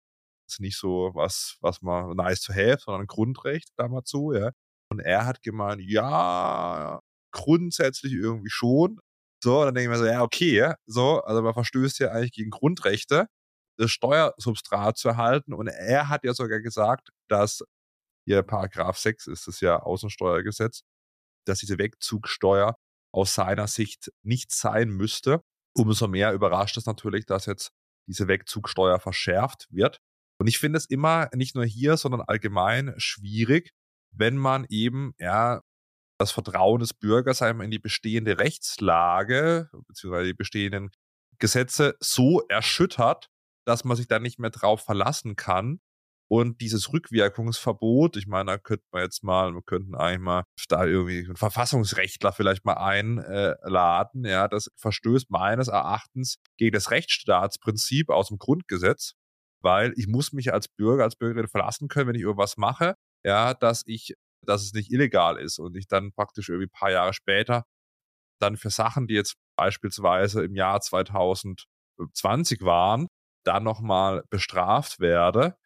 [0.49, 4.51] Ist nicht so was, was man nice to have, sondern ein Grundrecht, Klammer zu, ja.
[4.91, 7.01] Und er hat gemeint, ja,
[7.33, 9.01] grundsätzlich irgendwie schon,
[9.43, 12.51] so, dann denke ich mir so, ja, okay, so, also man verstößt ja eigentlich gegen
[12.51, 13.27] Grundrechte,
[13.79, 15.55] das Steuersubstrat zu erhalten.
[15.55, 17.63] Und er hat ja sogar gesagt, dass
[18.27, 20.83] hier Paragraph 6 ist das ja Außensteuergesetz,
[21.47, 22.77] dass diese Wegzugsteuer
[23.13, 25.43] aus seiner Sicht nicht sein müsste.
[25.75, 27.73] Umso mehr überrascht es natürlich, dass jetzt
[28.09, 30.01] diese Wegzugsteuer verschärft wird.
[30.43, 33.71] Und ich finde es immer nicht nur hier, sondern allgemein schwierig,
[34.11, 35.63] wenn man eben ja
[36.19, 40.91] das Vertrauen des Bürgers einmal in die bestehende Rechtslage beziehungsweise die bestehenden
[41.39, 43.31] Gesetze so erschüttert,
[43.69, 45.79] dass man sich da nicht mehr drauf verlassen kann.
[46.29, 50.85] Und dieses Rückwirkungsverbot, ich meine, da könnte man jetzt mal, wir könnten eigentlich mal da
[50.85, 58.27] irgendwie einen Verfassungsrechtler vielleicht mal einladen, ja, das verstößt meines Erachtens gegen das Rechtsstaatsprinzip aus
[58.27, 59.15] dem Grundgesetz,
[59.63, 62.95] weil ich muss mich als Bürger, als Bürgerin verlassen können, wenn ich irgendwas mache,
[63.25, 66.91] ja, dass ich dass es nicht illegal ist und ich dann praktisch irgendwie ein paar
[66.91, 67.65] Jahre später
[68.41, 73.07] dann für Sachen, die jetzt beispielsweise im Jahr 2020 waren,
[73.45, 75.57] dann nochmal bestraft werde.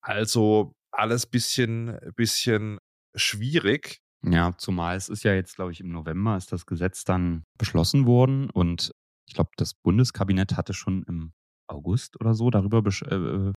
[0.00, 2.78] Also alles bisschen, bisschen
[3.14, 3.98] schwierig.
[4.24, 8.06] Ja, zumal es ist ja jetzt, glaube ich, im November ist das Gesetz dann beschlossen
[8.06, 8.92] worden und
[9.26, 11.32] ich glaube, das Bundeskabinett hatte schon im
[11.68, 13.52] August oder so darüber äh,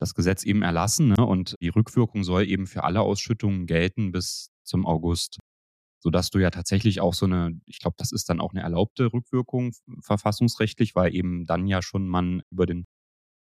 [0.00, 1.24] das Gesetz eben erlassen ne?
[1.24, 5.38] und die Rückwirkung soll eben für alle Ausschüttungen gelten bis zum August.
[6.02, 9.12] Sodass du ja tatsächlich auch so eine, ich glaube, das ist dann auch eine erlaubte
[9.12, 12.86] Rückwirkung verfassungsrechtlich, weil eben dann ja schon man über den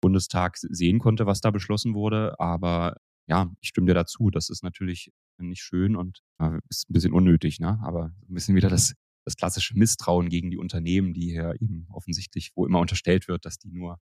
[0.01, 2.41] Bundestag sehen konnte, was da beschlossen wurde.
[2.41, 4.31] Aber ja, ich stimme dir dazu.
[4.31, 7.79] Das ist natürlich nicht schön und äh, ist ein bisschen unnötig, ne?
[7.83, 8.95] Aber ein bisschen wieder das,
[9.29, 13.59] das klassische Misstrauen gegen die Unternehmen, die hier eben offensichtlich, wo immer unterstellt wird, dass
[13.59, 13.99] die nur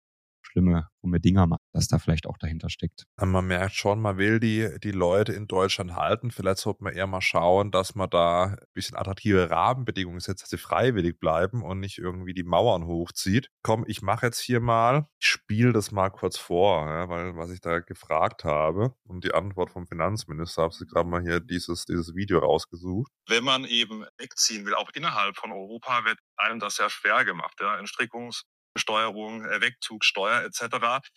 [0.45, 3.05] schlimme, krumme Dinger macht, dass da vielleicht auch dahinter steckt.
[3.21, 6.31] Man merkt schon, man will die, die Leute in Deutschland halten.
[6.31, 10.49] Vielleicht sollte man eher mal schauen, dass man da ein bisschen attraktive Rahmenbedingungen setzt, dass
[10.49, 13.49] sie freiwillig bleiben und nicht irgendwie die Mauern hochzieht.
[13.63, 17.51] Komm, ich mache jetzt hier mal, ich spiele das mal kurz vor, ja, weil was
[17.51, 21.85] ich da gefragt habe und die Antwort vom Finanzminister, habe ich gerade mal hier dieses,
[21.85, 23.11] dieses Video rausgesucht.
[23.27, 27.57] Wenn man eben wegziehen will, auch innerhalb von Europa, wird einem das sehr schwer gemacht.
[27.59, 27.75] Ja.
[27.79, 28.43] Entstrickungs-
[28.75, 31.07] Besteuerung, äh, Wegzugsteuer etc.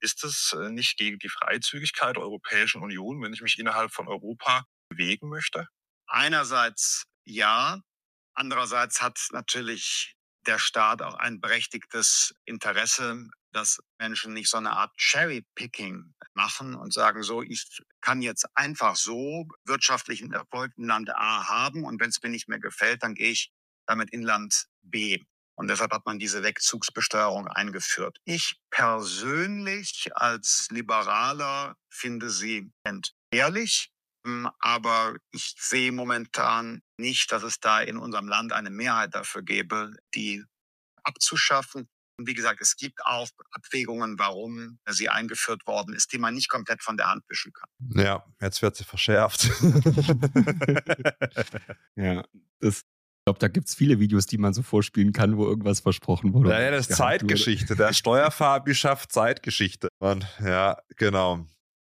[0.00, 4.08] Ist es äh, nicht gegen die Freizügigkeit der Europäischen Union, wenn ich mich innerhalb von
[4.08, 5.68] Europa bewegen möchte?
[6.06, 7.80] Einerseits ja,
[8.34, 14.96] andererseits hat natürlich der Staat auch ein berechtigtes Interesse, dass Menschen nicht so eine Art
[14.96, 17.66] Cherry-Picking machen und sagen, so, ich
[18.00, 22.48] kann jetzt einfach so wirtschaftlichen Erfolg in Land A haben und wenn es mir nicht
[22.48, 23.52] mehr gefällt, dann gehe ich
[23.86, 25.24] damit in Land B.
[25.60, 28.16] Und deshalb hat man diese Wegzugsbesteuerung eingeführt.
[28.24, 33.92] Ich persönlich als Liberaler finde sie entbehrlich.
[34.26, 39.42] Hm, aber ich sehe momentan nicht, dass es da in unserem Land eine Mehrheit dafür
[39.42, 40.42] gäbe, die
[41.02, 41.90] abzuschaffen.
[42.16, 46.48] Und wie gesagt, es gibt auch Abwägungen, warum sie eingeführt worden ist, die man nicht
[46.48, 47.68] komplett von der Hand wischen kann.
[48.02, 49.42] Ja, jetzt wird sie verschärft.
[51.96, 52.24] ja,
[52.60, 52.86] das
[53.30, 56.50] glaube, da gibt es viele Videos, die man so vorspielen kann, wo irgendwas versprochen wurde.
[56.50, 57.76] Ja, das ist Zeitgeschichte.
[57.76, 59.88] Der Steuerfabi schafft Zeitgeschichte.
[60.00, 61.46] Und, ja, genau.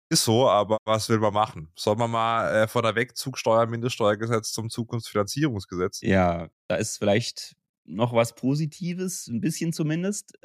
[0.10, 1.70] Ist so, aber was will man machen?
[1.76, 6.02] Soll man mal äh, von der Wegzugsteuer, Mindeststeuergesetz zum Zukunftsfinanzierungsgesetz?
[6.02, 10.38] Ja, da ist vielleicht noch was Positives, ein bisschen zumindest.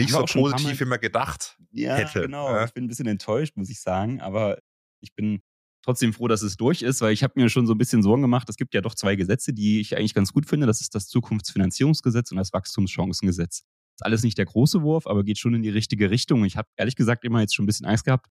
[0.00, 2.22] nicht so positiv, wie man gedacht ja, hätte.
[2.22, 2.64] Genau, ja.
[2.64, 4.58] ich bin ein bisschen enttäuscht, muss ich sagen, aber
[5.00, 5.42] ich bin
[5.84, 8.22] trotzdem froh, dass es durch ist, weil ich habe mir schon so ein bisschen Sorgen
[8.22, 8.48] gemacht.
[8.48, 10.66] Es gibt ja doch zwei Gesetze, die ich eigentlich ganz gut finde.
[10.66, 13.60] Das ist das Zukunftsfinanzierungsgesetz und das Wachstumschancengesetz.
[13.60, 16.44] Das ist alles nicht der große Wurf, aber geht schon in die richtige Richtung.
[16.44, 18.26] Ich habe ehrlich gesagt immer jetzt schon ein bisschen Angst gehabt,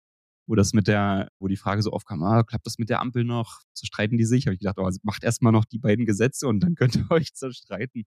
[0.47, 3.25] wo das mit der, wo die Frage so aufkam, ah, klappt das mit der Ampel
[3.25, 3.61] noch?
[3.75, 4.47] Zerstreiten die sich?
[4.47, 7.11] Habe ich gedacht, oh, also macht erstmal noch die beiden Gesetze und dann könnt ihr
[7.11, 8.05] euch zerstreiten.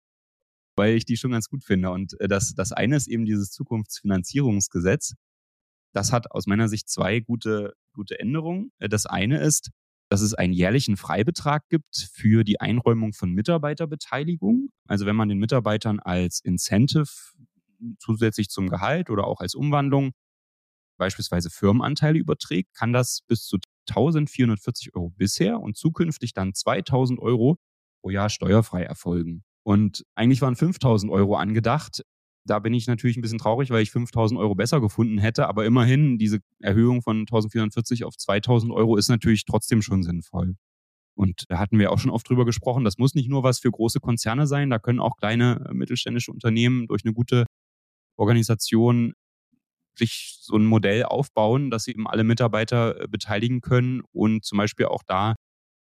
[0.76, 1.90] Weil ich die schon ganz gut finde.
[1.90, 5.14] Und äh, das, das eine ist eben dieses Zukunftsfinanzierungsgesetz.
[5.96, 8.70] Das hat aus meiner Sicht zwei gute, gute Änderungen.
[8.78, 9.70] Äh, das eine ist,
[10.10, 14.68] dass es einen jährlichen Freibetrag gibt für die Einräumung von Mitarbeiterbeteiligung.
[14.86, 17.06] Also wenn man den Mitarbeitern als Incentive
[17.98, 20.12] zusätzlich zum Gehalt oder auch als Umwandlung
[20.98, 23.56] beispielsweise Firmenanteile überträgt, kann das bis zu
[23.88, 27.56] 1440 Euro bisher und zukünftig dann 2000 Euro
[28.02, 29.44] pro Jahr steuerfrei erfolgen.
[29.62, 32.02] Und eigentlich waren 5000 Euro angedacht.
[32.46, 35.48] Da bin ich natürlich ein bisschen traurig, weil ich 5000 Euro besser gefunden hätte.
[35.48, 40.56] Aber immerhin, diese Erhöhung von 1440 auf 2000 Euro ist natürlich trotzdem schon sinnvoll.
[41.16, 42.84] Und da hatten wir auch schon oft drüber gesprochen.
[42.84, 44.70] Das muss nicht nur was für große Konzerne sein.
[44.70, 47.46] Da können auch kleine äh, mittelständische Unternehmen durch eine gute
[48.16, 49.14] Organisation
[49.98, 54.58] sich so ein Modell aufbauen, dass sie eben alle Mitarbeiter äh, beteiligen können und zum
[54.58, 55.34] Beispiel auch da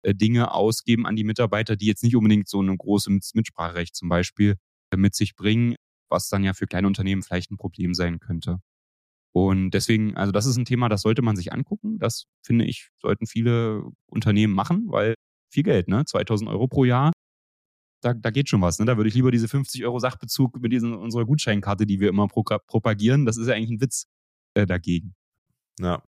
[0.04, 4.10] äh, Dinge ausgeben an die Mitarbeiter, die jetzt nicht unbedingt so ein großes Mitspracherecht zum
[4.10, 4.56] Beispiel
[4.96, 5.76] mit sich bringen,
[6.14, 8.60] was dann ja für kleine Unternehmen vielleicht ein Problem sein könnte.
[9.34, 11.98] Und deswegen, also das ist ein Thema, das sollte man sich angucken.
[12.00, 15.16] Das finde ich, sollten viele Unternehmen machen, weil
[15.52, 16.06] viel Geld, ne?
[16.06, 17.12] 2000 Euro pro Jahr,
[18.04, 18.80] da, da geht schon was.
[18.80, 18.86] Ne?
[18.86, 22.28] Da würde ich lieber diese 50 Euro Sachbezug mit diesen, unserer Gutscheinkarte, die wir immer
[22.28, 24.06] pro, propagieren, das ist ja eigentlich ein Witz
[24.56, 25.16] äh, dagegen.
[25.80, 26.04] Ja,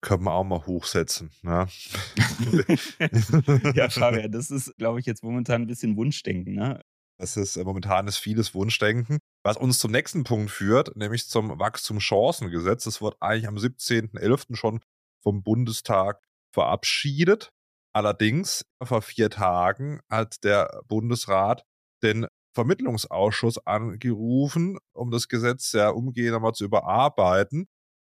[0.00, 1.30] können wir auch mal hochsetzen.
[1.42, 1.68] Ne?
[3.74, 6.54] ja, Fabian, das ist, glaube ich, jetzt momentan ein bisschen Wunschdenken.
[6.54, 6.80] Ne?
[7.18, 9.18] Das ist äh, momentan ist vieles Wunschdenken.
[9.44, 12.84] Was uns zum nächsten Punkt führt, nämlich zum Wachstumschancengesetz.
[12.84, 14.56] Das wird eigentlich am 17.11.
[14.56, 14.80] schon
[15.22, 16.20] vom Bundestag
[16.52, 17.50] verabschiedet.
[17.94, 21.64] Allerdings vor vier Tagen hat der Bundesrat
[22.02, 27.66] den Vermittlungsausschuss angerufen, um das Gesetz ja umgehend nochmal zu überarbeiten.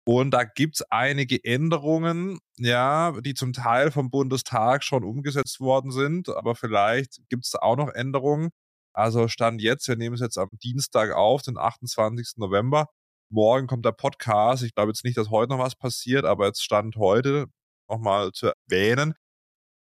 [0.08, 6.30] Und da gibt's einige Änderungen, ja, die zum Teil vom Bundestag schon umgesetzt worden sind,
[6.30, 8.52] aber vielleicht gibt's da auch noch Änderungen.
[8.96, 12.38] Also Stand jetzt, wir nehmen es jetzt am Dienstag auf, den 28.
[12.38, 12.88] November.
[13.30, 14.64] Morgen kommt der Podcast.
[14.64, 17.48] Ich glaube jetzt nicht, dass heute noch was passiert, aber jetzt Stand heute
[17.90, 19.16] nochmal zu erwähnen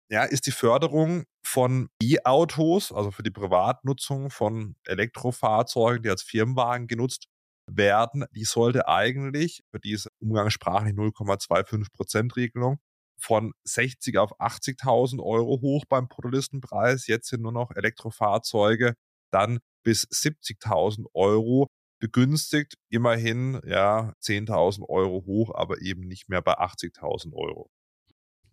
[0.09, 6.87] ja, ist die Förderung von E-Autos, also für die Privatnutzung von Elektrofahrzeugen, die als Firmenwagen
[6.87, 7.25] genutzt
[7.67, 12.77] werden, die sollte eigentlich für diese umgangssprachlich 0,25 Prozent Regelung
[13.17, 17.07] von 60 auf 80.000 Euro hoch beim Produktlistenpreis.
[17.07, 18.95] Jetzt sind nur noch Elektrofahrzeuge
[19.31, 21.67] dann bis 70.000 Euro
[21.99, 22.75] begünstigt.
[22.89, 27.69] Immerhin ja 10.000 Euro hoch, aber eben nicht mehr bei 80.000 Euro.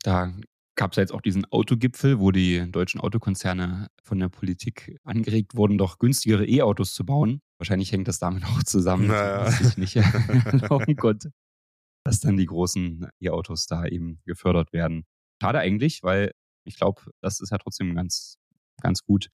[0.02, 0.32] Da
[0.74, 5.54] gab es ja jetzt auch diesen Autogipfel, wo die deutschen Autokonzerne von der Politik angeregt
[5.54, 7.40] wurden, doch günstigere E-Autos zu bauen.
[7.58, 9.44] Wahrscheinlich hängt das damit auch zusammen, naja.
[9.44, 9.96] dass ich nicht
[10.46, 11.32] erlauben konnte,
[12.04, 15.04] dass dann die großen E-Autos da eben gefördert werden.
[15.40, 16.32] Schade eigentlich, weil
[16.64, 18.36] ich glaube, das ist ja trotzdem ganz,
[18.80, 19.28] ganz gut.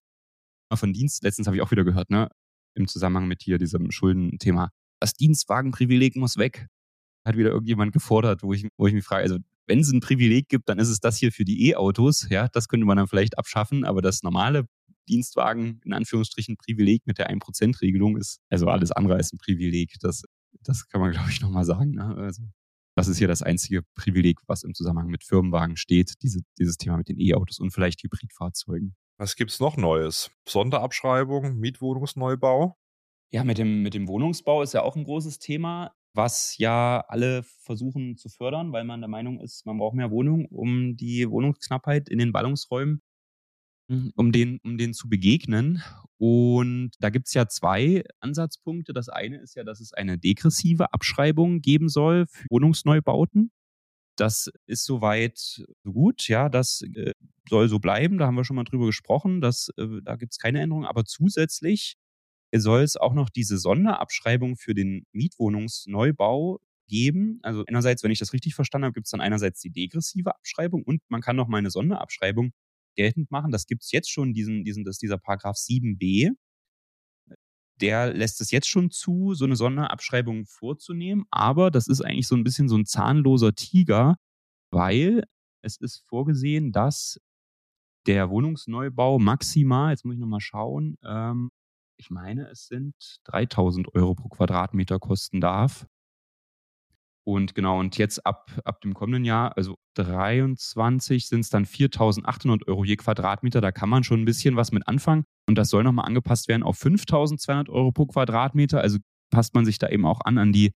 [0.73, 2.29] Von Dienst, letztens habe ich auch wieder gehört, ne,
[2.75, 4.69] im Zusammenhang mit hier diesem Schuldenthema.
[4.99, 6.67] Das Dienstwagenprivileg muss weg.
[7.25, 10.49] Hat wieder irgendjemand gefordert, wo ich, wo ich mich frage, also wenn es ein Privileg
[10.49, 12.27] gibt, dann ist es das hier für die E-Autos.
[12.29, 14.67] Ja, das könnte man dann vielleicht abschaffen, aber das normale
[15.07, 19.95] Dienstwagen, in Anführungsstrichen, Privileg mit der 1%-Regelung ist also alles andere als ein Privileg.
[19.99, 20.23] Das,
[20.63, 21.91] das kann man, glaube ich, nochmal sagen.
[21.91, 22.15] Ne?
[22.17, 22.43] Also,
[22.95, 26.97] das ist hier das einzige Privileg, was im Zusammenhang mit Firmenwagen steht, diese, dieses Thema
[26.97, 28.95] mit den E-Autos und vielleicht Hybridfahrzeugen.
[29.17, 30.31] Was gibt's noch Neues?
[30.47, 32.77] Sonderabschreibung, Mietwohnungsneubau?
[33.31, 37.43] Ja, mit dem, mit dem Wohnungsbau ist ja auch ein großes Thema was ja alle
[37.43, 42.09] versuchen zu fördern, weil man der Meinung ist, man braucht mehr Wohnungen, um die Wohnungsknappheit
[42.09, 43.01] in den Ballungsräumen,
[44.15, 45.83] um den, um den zu begegnen.
[46.17, 48.93] Und da gibt es ja zwei Ansatzpunkte.
[48.93, 53.51] Das eine ist ja, dass es eine degressive Abschreibung geben soll für Wohnungsneubauten.
[54.15, 57.13] Das ist soweit so gut, ja, das äh,
[57.47, 58.17] soll so bleiben.
[58.17, 59.39] Da haben wir schon mal drüber gesprochen.
[59.41, 60.85] Das, äh, da gibt es keine Änderung.
[60.85, 61.95] Aber zusätzlich
[62.53, 67.39] soll es auch noch diese Sonderabschreibung für den Mietwohnungsneubau geben.
[67.43, 70.83] Also einerseits, wenn ich das richtig verstanden habe, gibt es dann einerseits die degressive Abschreibung
[70.83, 72.51] und man kann noch mal eine Sonderabschreibung
[72.99, 73.51] geltend machen.
[73.51, 76.31] Das gibt es jetzt schon, diesen, diesen, das dieser Paragraph 7b.
[77.79, 81.23] Der lässt es jetzt schon zu, so eine Sonderabschreibung vorzunehmen.
[81.31, 84.17] Aber das ist eigentlich so ein bisschen so ein zahnloser Tiger,
[84.69, 85.23] weil
[85.63, 87.21] es ist vorgesehen, dass
[88.05, 91.51] der Wohnungsneubau maximal, jetzt muss ich nochmal schauen, ähm,
[91.97, 95.85] ich meine, es sind 3000 Euro pro Quadratmeter kosten darf.
[97.27, 102.67] Und genau, und jetzt ab, ab dem kommenden Jahr, also 23, sind es dann 4.800
[102.67, 103.61] Euro je Quadratmeter.
[103.61, 105.25] Da kann man schon ein bisschen was mit anfangen.
[105.47, 108.81] Und das soll nochmal angepasst werden auf 5.200 Euro pro Quadratmeter.
[108.81, 108.97] Also
[109.31, 110.71] passt man sich da eben auch an an die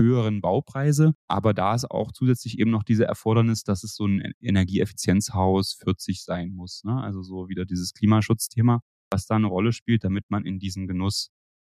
[0.00, 1.14] höheren Baupreise.
[1.28, 6.24] Aber da ist auch zusätzlich eben noch diese Erfordernis, dass es so ein Energieeffizienzhaus 40
[6.24, 6.82] sein muss.
[6.84, 7.00] Ne?
[7.00, 8.80] Also so wieder dieses Klimaschutzthema,
[9.12, 11.30] was da eine Rolle spielt, damit man in diesen Genuss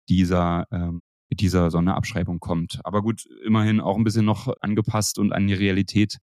[0.09, 1.01] dieser ähm,
[1.41, 2.81] dieser Sonderabschreibung kommt.
[2.85, 6.19] Aber gut, immerhin auch ein bisschen noch angepasst und an die Realität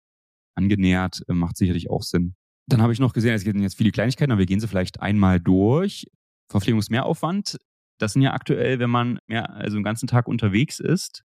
[0.55, 2.35] angenähert, äh, macht sicherlich auch Sinn.
[2.67, 5.01] Dann habe ich noch gesehen, es gibt jetzt viele Kleinigkeiten, aber wir gehen sie vielleicht
[5.01, 6.07] einmal durch.
[6.49, 7.57] Verpflegungsmehraufwand,
[7.99, 11.23] das sind ja aktuell, wenn man mehr, also den ganzen Tag unterwegs ist,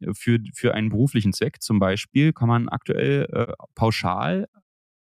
[0.00, 4.48] äh, für, für einen beruflichen Zweck zum Beispiel, kann man aktuell äh, pauschal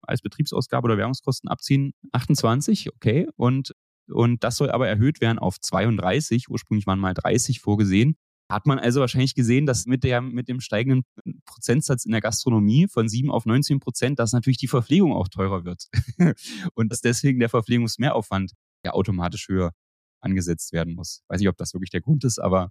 [0.03, 3.75] als Betriebsausgabe oder Währungskosten abziehen 28, okay, und
[4.11, 6.49] und das soll aber erhöht werden auf 32.
[6.49, 8.17] Ursprünglich waren mal 30 vorgesehen.
[8.51, 11.05] Hat man also wahrscheinlich gesehen, dass mit, der, mit dem steigenden
[11.45, 15.65] Prozentsatz in der Gastronomie von 7 auf 19 Prozent, dass natürlich die Verpflegung auch teurer
[15.65, 15.89] wird.
[16.75, 18.53] und dass deswegen der Verpflegungsmehraufwand
[18.85, 19.73] ja automatisch höher
[20.21, 21.23] angesetzt werden muss.
[21.29, 22.71] Weiß nicht, ob das wirklich der Grund ist, aber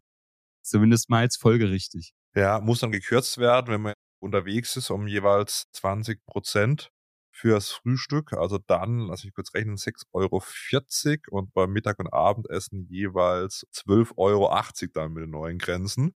[0.61, 2.11] zumindest mal als folgerichtig.
[2.35, 6.91] Ja, muss dann gekürzt werden, wenn man unterwegs ist, um jeweils 20 Prozent
[7.39, 8.33] fürs Frühstück.
[8.33, 14.17] Also dann, lass mich kurz rechnen, 6,40 Euro und beim Mittag- und Abendessen jeweils 12,80
[14.17, 16.13] Euro dann mit den neuen Grenzen.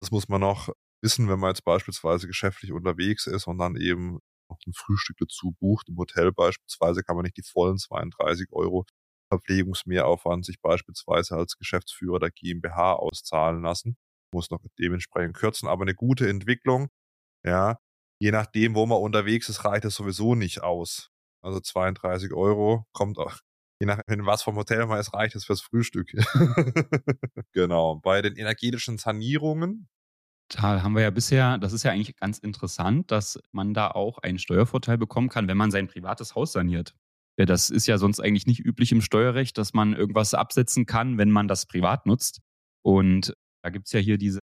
[0.00, 0.70] Das muss man noch
[1.02, 5.54] wissen, wenn man jetzt beispielsweise geschäftlich unterwegs ist und dann eben noch ein Frühstück dazu
[5.60, 5.88] bucht.
[5.88, 8.86] Im Hotel beispielsweise kann man nicht die vollen 32 Euro
[9.30, 13.96] Verpflegungsmehraufwand sich beispielsweise als Geschäftsführer der GmbH auszahlen lassen.
[14.32, 16.88] Muss noch dementsprechend kürzen, aber eine gute Entwicklung.
[17.44, 17.78] Ja,
[18.20, 21.10] je nachdem, wo man unterwegs ist, reicht es sowieso nicht aus.
[21.42, 23.38] Also 32 Euro kommt auch,
[23.80, 26.12] je nachdem, was vom Hotel man ist, reicht es fürs Frühstück.
[27.52, 27.96] genau.
[27.96, 29.88] Bei den energetischen Sanierungen.
[30.48, 34.18] Da haben wir ja bisher, das ist ja eigentlich ganz interessant, dass man da auch
[34.18, 36.96] einen Steuervorteil bekommen kann, wenn man sein privates Haus saniert.
[37.38, 41.18] Ja, das ist ja sonst eigentlich nicht üblich im Steuerrecht, dass man irgendwas absetzen kann,
[41.18, 42.40] wenn man das privat nutzt.
[42.82, 44.40] Und da gibt es ja hier diese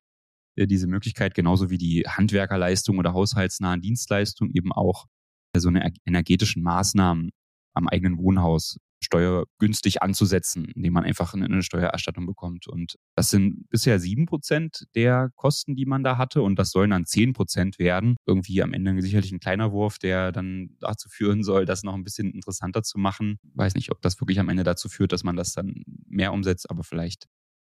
[0.57, 5.07] diese Möglichkeit, genauso wie die Handwerkerleistung oder haushaltsnahen Dienstleistungen eben auch
[5.55, 7.31] äh, so eine energetischen Maßnahmen
[7.75, 12.67] am eigenen Wohnhaus steuergünstig anzusetzen, indem man einfach eine Steuererstattung bekommt.
[12.67, 16.43] Und das sind bisher sieben Prozent der Kosten, die man da hatte.
[16.43, 18.17] Und das sollen dann zehn Prozent werden.
[18.27, 22.05] Irgendwie am Ende sicherlich ein kleiner Wurf, der dann dazu führen soll, das noch ein
[22.05, 23.39] bisschen interessanter zu machen.
[23.55, 26.71] Weiß nicht, ob das wirklich am Ende dazu führt, dass man das dann mehr umsetzt,
[26.71, 27.27] aber vielleicht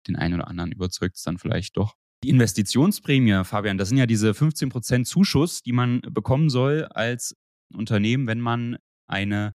[0.08, 1.95] den einen oder anderen überzeugt es dann vielleicht doch.
[2.23, 7.36] Die Investitionsprämie, Fabian, das sind ja diese 15% Zuschuss, die man bekommen soll als
[7.73, 9.54] Unternehmen, wenn man eine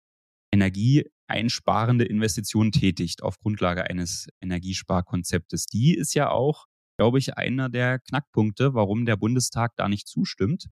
[0.52, 5.66] energieeinsparende Investition tätigt auf Grundlage eines Energiesparkonzeptes.
[5.66, 6.66] Die ist ja auch,
[6.98, 10.66] glaube ich, einer der Knackpunkte, warum der Bundestag da nicht zustimmt,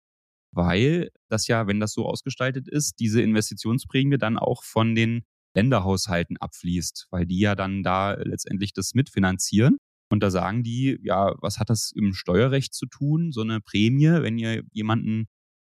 [0.53, 5.23] weil das ja, wenn das so ausgestaltet ist, diese Investitionsprämie dann auch von den
[5.55, 9.77] Länderhaushalten abfließt, weil die ja dann da letztendlich das mitfinanzieren.
[10.09, 13.31] Und da sagen die, ja, was hat das im Steuerrecht zu tun?
[13.31, 15.27] So eine Prämie, wenn ihr jemanden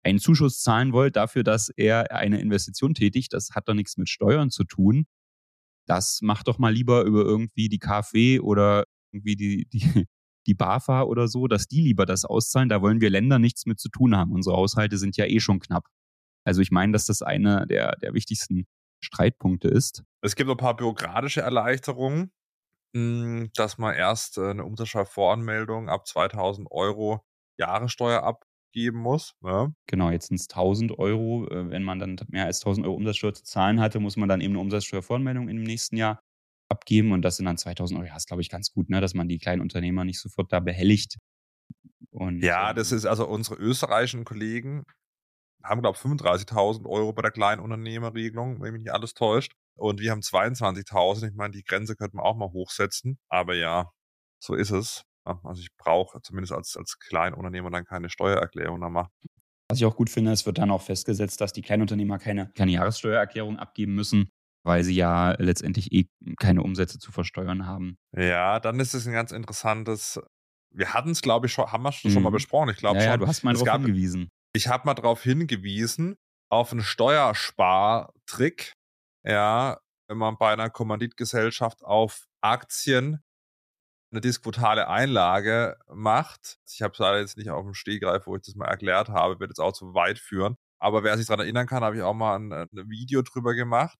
[0.03, 4.09] einen Zuschuss zahlen wollt dafür, dass er eine Investition tätigt, das hat doch nichts mit
[4.09, 5.05] Steuern zu tun.
[5.87, 9.81] Das macht doch mal lieber über irgendwie die KfW oder irgendwie die, die,
[10.47, 12.69] die BAFA oder so, dass die lieber das auszahlen.
[12.69, 14.31] Da wollen wir Länder nichts mit zu tun haben.
[14.31, 15.85] Unsere Haushalte sind ja eh schon knapp.
[16.43, 18.65] Also ich meine, dass das einer der, der wichtigsten
[19.03, 20.03] Streitpunkte ist.
[20.21, 22.31] Es gibt ein paar bürokratische Erleichterungen.
[22.95, 27.21] Hm, dass man erst äh, eine Umsatzsteuervoranmeldung ab 2000 Euro
[27.57, 29.33] Jahressteuer abgeben muss.
[29.41, 29.73] Ne?
[29.87, 31.47] Genau, jetzt sind es 1000 Euro.
[31.49, 34.41] Äh, wenn man dann mehr als 1000 Euro Umsatzsteuer zu zahlen hatte, muss man dann
[34.41, 36.21] eben eine Umsatzsteuervoranmeldung im nächsten Jahr
[36.69, 38.07] abgeben und das sind dann 2000 Euro.
[38.07, 40.59] Ja, ist glaube ich ganz gut, ne, dass man die kleinen Unternehmer nicht sofort da
[40.59, 41.17] behelligt.
[42.11, 44.85] Und, ja, das ähm ist also unsere österreichischen Kollegen
[45.63, 49.53] haben, glaube ich, 35.000 Euro bei der Kleinunternehmerregelung, wenn mich nicht alles täuscht.
[49.81, 51.29] Und wir haben 22.000.
[51.29, 53.17] Ich meine, die Grenze könnte man auch mal hochsetzen.
[53.29, 53.89] Aber ja,
[54.39, 55.03] so ist es.
[55.23, 59.11] Also ich brauche zumindest als, als Kleinunternehmer dann keine Steuererklärung da machen.
[59.69, 62.71] Was ich auch gut finde, es wird dann auch festgesetzt, dass die Kleinunternehmer keine, keine
[62.71, 64.29] Jahressteuererklärung abgeben müssen,
[64.63, 66.07] weil sie ja letztendlich eh
[66.39, 67.97] keine Umsätze zu versteuern haben.
[68.15, 70.19] Ja, dann ist es ein ganz interessantes.
[70.73, 72.21] Wir hatten es, glaube ich, schon, haben wir schon, mhm.
[72.21, 72.69] mal besprochen.
[72.69, 73.11] Ich glaube ja, schon.
[73.11, 74.29] Ja, du hast mal darauf hingewiesen.
[74.53, 76.17] Ich habe mal darauf hingewiesen,
[76.51, 78.73] auf einen Steuerspartrick,
[79.23, 83.23] ja, wenn man bei einer Kommanditgesellschaft auf Aktien
[84.11, 86.59] eine diskutale Einlage macht.
[86.69, 89.39] Ich habe es leider jetzt nicht auf dem Stehgreif, wo ich das mal erklärt habe,
[89.39, 90.57] wird jetzt auch zu weit führen.
[90.79, 93.97] Aber wer sich daran erinnern kann, habe ich auch mal ein, ein Video drüber gemacht.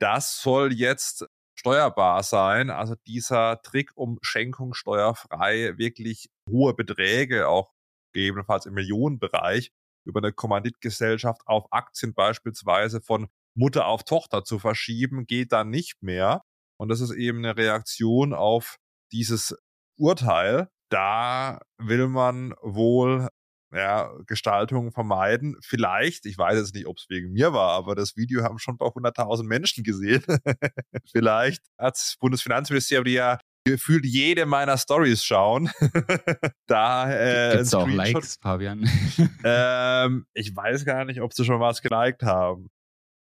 [0.00, 1.26] Das soll jetzt
[1.58, 2.70] steuerbar sein.
[2.70, 7.72] Also dieser Trick um Schenkung steuerfrei wirklich hohe Beträge, auch
[8.14, 9.72] gegebenenfalls im Millionenbereich,
[10.04, 16.02] über eine Kommanditgesellschaft auf Aktien beispielsweise von Mutter auf Tochter zu verschieben, geht dann nicht
[16.02, 16.42] mehr.
[16.78, 18.76] Und das ist eben eine Reaktion auf
[19.12, 19.56] dieses
[19.96, 20.68] Urteil.
[20.88, 23.28] Da will man wohl
[23.72, 25.56] ja, Gestaltungen vermeiden.
[25.62, 28.74] Vielleicht, ich weiß jetzt nicht, ob es wegen mir war, aber das Video haben schon
[28.74, 30.22] ein paar hunderttausend Menschen gesehen.
[31.10, 35.70] Vielleicht hat das Bundesfinanzministerium die ja gefühlt jede meiner Stories schauen.
[36.66, 38.88] da äh, Gibt's auch Likes, Fabian?
[39.44, 42.70] ähm, ich weiß gar nicht, ob sie schon was geliked haben.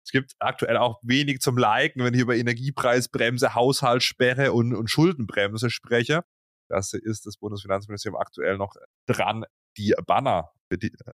[0.06, 5.70] Es gibt aktuell auch wenig zum Liken, wenn ich über Energiepreisbremse, Haushaltssperre und, und Schuldenbremse
[5.70, 6.24] spreche.
[6.70, 8.76] Das ist das Bundesfinanzministerium aktuell noch
[9.08, 9.46] dran,
[9.78, 10.52] die Banner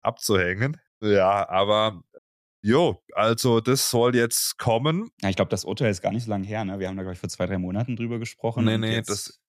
[0.02, 0.76] abzuhängen.
[1.02, 2.02] Ja, aber
[2.62, 5.10] Jo, also das soll jetzt kommen.
[5.22, 6.62] Ja, ich glaube, das Urteil ist gar nicht so lange her.
[6.64, 6.78] Ne?
[6.78, 8.66] Wir haben da, glaube ich, vor zwei, drei Monaten drüber gesprochen.
[8.66, 9.40] Nee, nee, das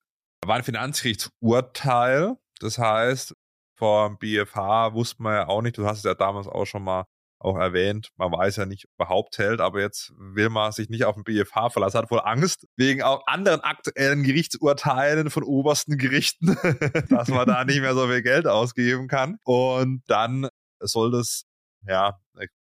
[0.45, 2.37] war ein Finanzgerichtsurteil.
[2.59, 3.35] Das heißt,
[3.77, 6.83] vor dem BFH wusste man ja auch nicht, du hast es ja damals auch schon
[6.83, 7.05] mal
[7.41, 10.89] auch erwähnt, man weiß ja nicht, ob er Haupt hält, aber jetzt will man sich
[10.89, 15.97] nicht auf den BFH verlassen, hat wohl Angst, wegen auch anderen aktuellen Gerichtsurteilen von obersten
[15.97, 16.55] Gerichten,
[17.09, 19.37] dass man da nicht mehr so viel Geld ausgeben kann.
[19.43, 21.45] Und dann soll das,
[21.87, 22.19] ja,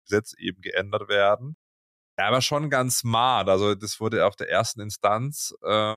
[0.08, 1.56] Gesetz eben geändert werden.
[2.16, 3.48] Aber schon ganz smart.
[3.48, 5.94] Also das wurde auf der ersten Instanz äh,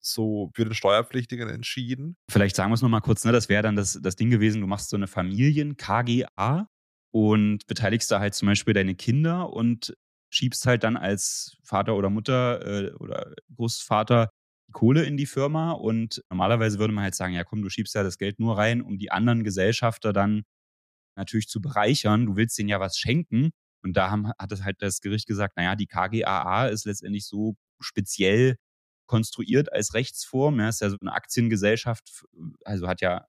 [0.00, 2.16] so für den Steuerpflichtigen entschieden.
[2.30, 3.32] Vielleicht sagen wir es nochmal kurz, ne?
[3.32, 6.66] das wäre dann das, das Ding gewesen, du machst so eine Familien-KGA
[7.12, 9.94] und beteiligst da halt zum Beispiel deine Kinder und
[10.30, 14.30] schiebst halt dann als Vater oder Mutter äh, oder Großvater
[14.68, 17.94] die Kohle in die Firma und normalerweise würde man halt sagen, ja komm, du schiebst
[17.94, 20.44] ja das Geld nur rein, um die anderen Gesellschafter dann
[21.16, 22.26] natürlich zu bereichern.
[22.26, 23.50] Du willst denen ja was schenken.
[23.82, 27.56] Und da haben, hat es halt das Gericht gesagt, naja, die KGAA ist letztendlich so
[27.80, 28.56] speziell
[29.06, 30.60] konstruiert als Rechtsform.
[30.60, 32.24] Ja, ist ja so eine Aktiengesellschaft,
[32.64, 33.26] also hat ja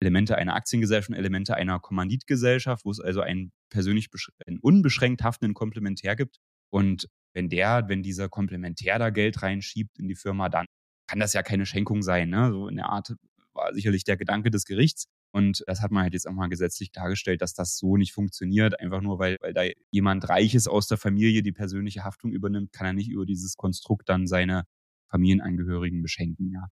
[0.00, 4.08] Elemente einer Aktiengesellschaft und Elemente einer Kommanditgesellschaft, wo es also einen persönlich
[4.46, 6.38] einen unbeschränkt haftenden Komplementär gibt.
[6.70, 10.66] Und wenn der, wenn dieser Komplementär da Geld reinschiebt in die Firma, dann
[11.08, 12.30] kann das ja keine Schenkung sein.
[12.30, 12.50] Ne?
[12.50, 13.14] So in der Art
[13.54, 15.06] war sicherlich der Gedanke des Gerichts.
[15.32, 18.80] Und das hat man halt jetzt auch mal gesetzlich dargestellt, dass das so nicht funktioniert.
[18.80, 22.86] Einfach nur, weil, weil da jemand Reiches aus der Familie die persönliche Haftung übernimmt, kann
[22.86, 24.64] er nicht über dieses Konstrukt dann seine
[25.10, 26.68] Familienangehörigen beschenken, ja.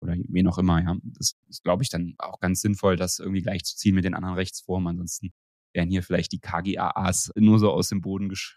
[0.00, 0.96] Oder wen auch immer, ja.
[1.02, 4.88] Das ist, glaube ich, dann auch ganz sinnvoll, das irgendwie gleichzuziehen mit den anderen Rechtsformen.
[4.88, 5.32] Ansonsten
[5.74, 8.54] wären hier vielleicht die KGAAs nur so aus dem Boden ges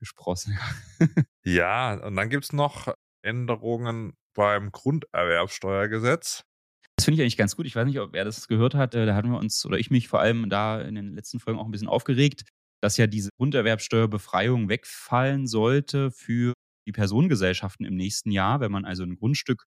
[0.00, 0.58] gesprossen.
[1.44, 2.92] ja, und dann gibt's noch
[3.24, 6.42] Änderungen beim Grunderwerbsteuergesetz.
[6.96, 7.66] Das finde ich eigentlich ganz gut.
[7.66, 8.94] Ich weiß nicht, ob wer das gehört hat.
[8.94, 11.60] Äh, da hatten wir uns, oder ich mich vor allem da in den letzten Folgen
[11.60, 12.44] auch ein bisschen aufgeregt,
[12.82, 16.52] dass ja diese Grunderwerbsteuerbefreiung wegfallen sollte für
[16.86, 19.64] die Personengesellschaften im nächsten Jahr, wenn man also ein Grundstück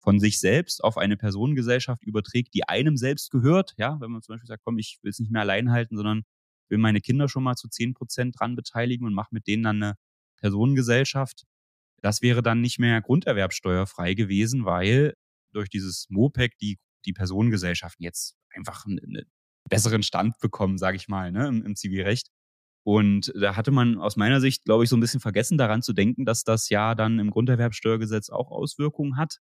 [0.00, 3.74] von sich selbst auf eine Personengesellschaft überträgt, die einem selbst gehört.
[3.76, 6.22] Ja, wenn man zum Beispiel sagt, komm, ich will es nicht mehr allein halten, sondern
[6.68, 9.82] will meine Kinder schon mal zu 10 Prozent dran beteiligen und mache mit denen dann
[9.82, 9.94] eine
[10.38, 11.44] Personengesellschaft.
[12.00, 15.14] Das wäre dann nicht mehr grunderwerbsteuerfrei gewesen, weil
[15.52, 19.24] durch dieses MOPEC die, die Personengesellschaften jetzt einfach einen, einen
[19.68, 22.28] besseren Stand bekommen, sage ich mal, ne, im, im Zivilrecht.
[22.84, 25.92] Und da hatte man aus meiner Sicht, glaube ich, so ein bisschen vergessen daran zu
[25.92, 29.40] denken, dass das ja dann im Grunderwerbsteuergesetz auch Auswirkungen hat.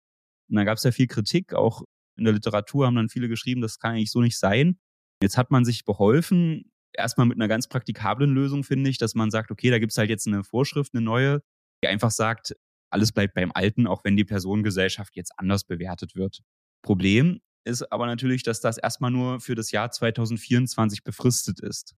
[0.48, 1.82] Und da gab es ja viel Kritik, auch
[2.16, 4.78] in der Literatur haben dann viele geschrieben, das kann eigentlich so nicht sein.
[5.22, 9.30] Jetzt hat man sich beholfen, erstmal mit einer ganz praktikablen Lösung, finde ich, dass man
[9.30, 11.42] sagt, okay, da gibt es halt jetzt eine Vorschrift, eine neue,
[11.82, 12.54] die einfach sagt,
[12.90, 16.42] alles bleibt beim Alten, auch wenn die Personengesellschaft jetzt anders bewertet wird.
[16.82, 21.96] Problem ist aber natürlich, dass das erstmal nur für das Jahr 2024 befristet ist.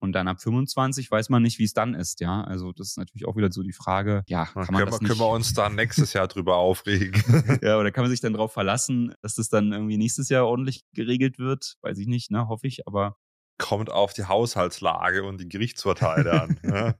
[0.00, 2.42] Und dann ab 25 weiß man nicht, wie es dann ist, ja.
[2.42, 5.08] Also das ist natürlich auch wieder so die Frage, ja, kann man können, das nicht...
[5.08, 7.22] können wir uns dann nächstes Jahr drüber aufregen.
[7.62, 10.84] ja, oder kann man sich dann darauf verlassen, dass das dann irgendwie nächstes Jahr ordentlich
[10.94, 11.76] geregelt wird?
[11.82, 13.16] Weiß ich nicht, ne, hoffe ich, aber
[13.58, 16.60] kommt auf die Haushaltslage und die Gerichtsurteile an.
[16.62, 16.94] ne?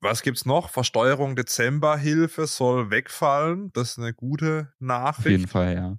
[0.00, 0.70] Was gibt's noch?
[0.70, 3.70] Versteuerung Dezemberhilfe soll wegfallen.
[3.72, 5.26] Das ist eine gute Nachricht.
[5.26, 5.96] Auf jeden Fall, ja.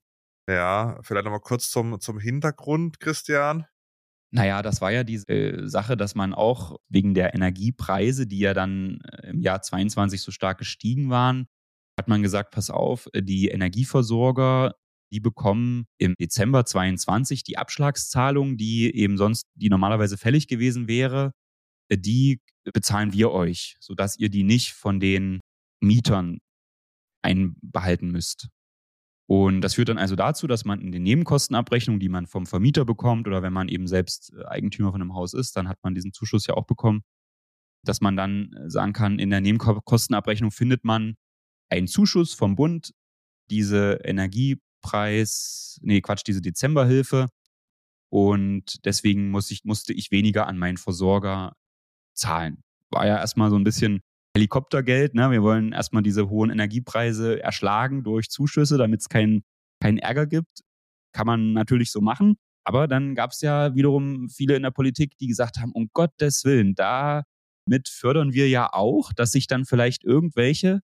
[0.48, 3.66] Ja, vielleicht nochmal kurz zum, zum Hintergrund, Christian.
[4.32, 8.54] Naja, das war ja diese äh, Sache, dass man auch wegen der Energiepreise, die ja
[8.54, 11.48] dann äh, im Jahr 22 so stark gestiegen waren,
[12.00, 14.76] hat man gesagt, pass auf, äh, die Energieversorger,
[15.14, 21.32] die bekommen im Dezember 22 die Abschlagszahlung, die eben sonst, die normalerweise fällig gewesen wäre,
[21.92, 22.42] die
[22.74, 25.40] bezahlen wir euch, sodass ihr die nicht von den
[25.82, 26.40] Mietern
[27.24, 28.50] einbehalten müsst.
[29.28, 32.86] Und das führt dann also dazu, dass man in den Nebenkostenabrechnungen, die man vom Vermieter
[32.86, 35.96] bekommt oder wenn man eben selbst äh, Eigentümer von einem Haus ist, dann hat man
[35.96, 37.02] diesen Zuschuss ja auch bekommen,
[37.84, 41.16] dass man dann äh, sagen kann, in der Nebenkostenabrechnung findet man
[41.70, 42.92] einen Zuschuss vom Bund,
[43.50, 47.28] diese Energiepreis, nee, Quatsch, diese Dezemberhilfe.
[48.10, 51.54] Und deswegen muss ich, musste ich weniger an meinen Versorger
[52.14, 52.64] zahlen.
[52.92, 54.02] War ja erstmal so ein bisschen
[54.36, 55.16] Helikoptergeld.
[55.16, 55.32] Ne?
[55.32, 59.44] Wir wollen erstmal diese hohen Energiepreise erschlagen durch Zuschüsse, damit es keinen
[59.82, 60.62] kein Ärger gibt.
[61.14, 62.36] Kann man natürlich so machen.
[62.66, 66.44] Aber dann gab es ja wiederum viele in der Politik, die gesagt haben, um Gottes
[66.46, 70.82] Willen, damit fördern wir ja auch, dass sich dann vielleicht irgendwelche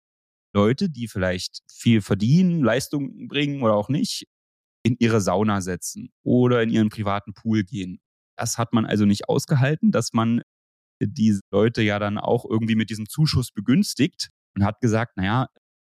[0.55, 4.27] Leute, die vielleicht viel verdienen, Leistungen bringen oder auch nicht,
[4.85, 8.01] in ihre Sauna setzen oder in ihren privaten Pool gehen.
[8.39, 10.43] Das hat man also nicht ausgehalten, dass man
[11.01, 15.49] diese Leute ja dann auch irgendwie mit diesem Zuschuss begünstigt und hat gesagt, naja,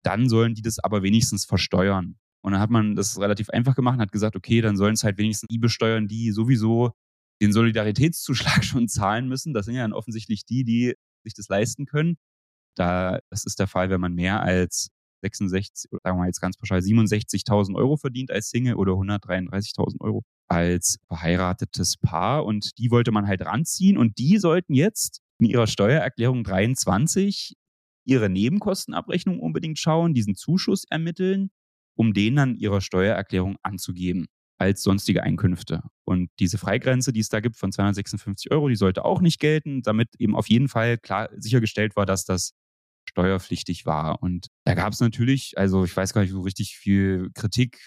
[0.04, 2.18] dann sollen die das aber wenigstens versteuern.
[2.44, 5.04] Und dann hat man das relativ einfach gemacht und hat gesagt, okay, dann sollen es
[5.04, 6.92] halt wenigstens die besteuern, die sowieso
[7.40, 9.54] den Solidaritätszuschlag schon zahlen müssen.
[9.54, 10.94] Das sind ja dann offensichtlich die, die
[11.24, 12.16] sich das leisten können.
[12.76, 14.88] Da, das ist der Fall, wenn man mehr als
[15.22, 20.24] 66, sagen wir mal jetzt ganz pauschal 67.000 Euro verdient als Single oder 133.000 Euro
[20.52, 22.44] als verheiratetes Paar.
[22.44, 27.54] Und die wollte man halt ranziehen und die sollten jetzt in ihrer Steuererklärung 23
[28.04, 31.50] ihre Nebenkostenabrechnung unbedingt schauen, diesen Zuschuss ermitteln
[31.94, 34.26] um den dann ihrer Steuererklärung anzugeben
[34.58, 35.82] als sonstige Einkünfte.
[36.04, 39.82] Und diese Freigrenze, die es da gibt von 256 Euro, die sollte auch nicht gelten,
[39.82, 42.52] damit eben auf jeden Fall klar sichergestellt war, dass das
[43.08, 44.22] steuerpflichtig war.
[44.22, 47.80] Und da gab es natürlich, also ich weiß gar nicht, so richtig viel Kritik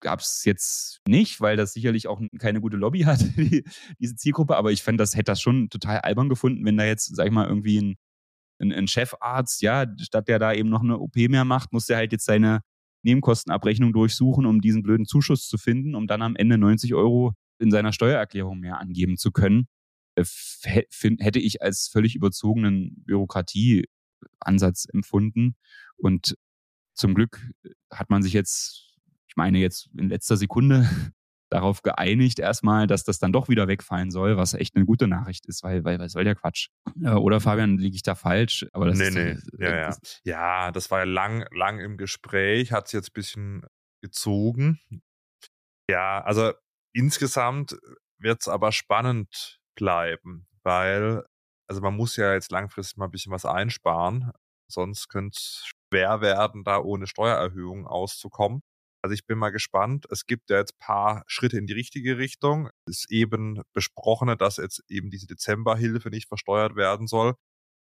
[0.00, 3.64] gab es jetzt nicht, weil das sicherlich auch keine gute Lobby hat, die,
[3.98, 4.56] diese Zielgruppe.
[4.56, 7.32] Aber ich fände, das hätte das schon total albern gefunden, wenn da jetzt, sag ich
[7.32, 7.96] mal, irgendwie ein,
[8.60, 11.98] ein, ein Chefarzt, ja, statt der da eben noch eine OP mehr macht, muss der
[11.98, 12.60] halt jetzt seine
[13.02, 17.70] Nebenkostenabrechnung durchsuchen, um diesen blöden Zuschuss zu finden, um dann am Ende 90 Euro in
[17.70, 19.68] seiner Steuererklärung mehr angeben zu können,
[20.16, 20.24] äh,
[20.62, 25.56] hätte ich als völlig überzogenen Bürokratieansatz empfunden.
[25.96, 26.36] Und
[26.94, 27.48] zum Glück
[27.90, 28.85] hat man sich jetzt,
[29.36, 30.88] ich meine jetzt in letzter Sekunde
[31.50, 35.44] darauf geeinigt erstmal, dass das dann doch wieder wegfallen soll, was echt eine gute Nachricht
[35.44, 36.70] ist, weil, weil was soll der Quatsch?
[37.04, 38.66] Oder Fabian, liege ich da falsch?
[38.72, 39.64] Aber das nee, ist, nee.
[39.64, 39.96] Ja, ja.
[40.24, 43.66] ja, das war ja lang, lang im Gespräch, hat es jetzt ein bisschen
[44.00, 44.80] gezogen.
[45.88, 46.52] Ja, also
[46.94, 47.76] insgesamt
[48.18, 51.24] wird es aber spannend bleiben, weil,
[51.68, 54.32] also man muss ja jetzt langfristig mal ein bisschen was einsparen,
[54.66, 58.62] sonst könnte es schwer werden, da ohne Steuererhöhung auszukommen.
[59.06, 60.04] Also ich bin mal gespannt.
[60.10, 62.70] Es gibt ja jetzt paar Schritte in die richtige Richtung.
[62.88, 67.34] Es ist eben besprochene, dass jetzt eben diese Dezemberhilfe nicht versteuert werden soll.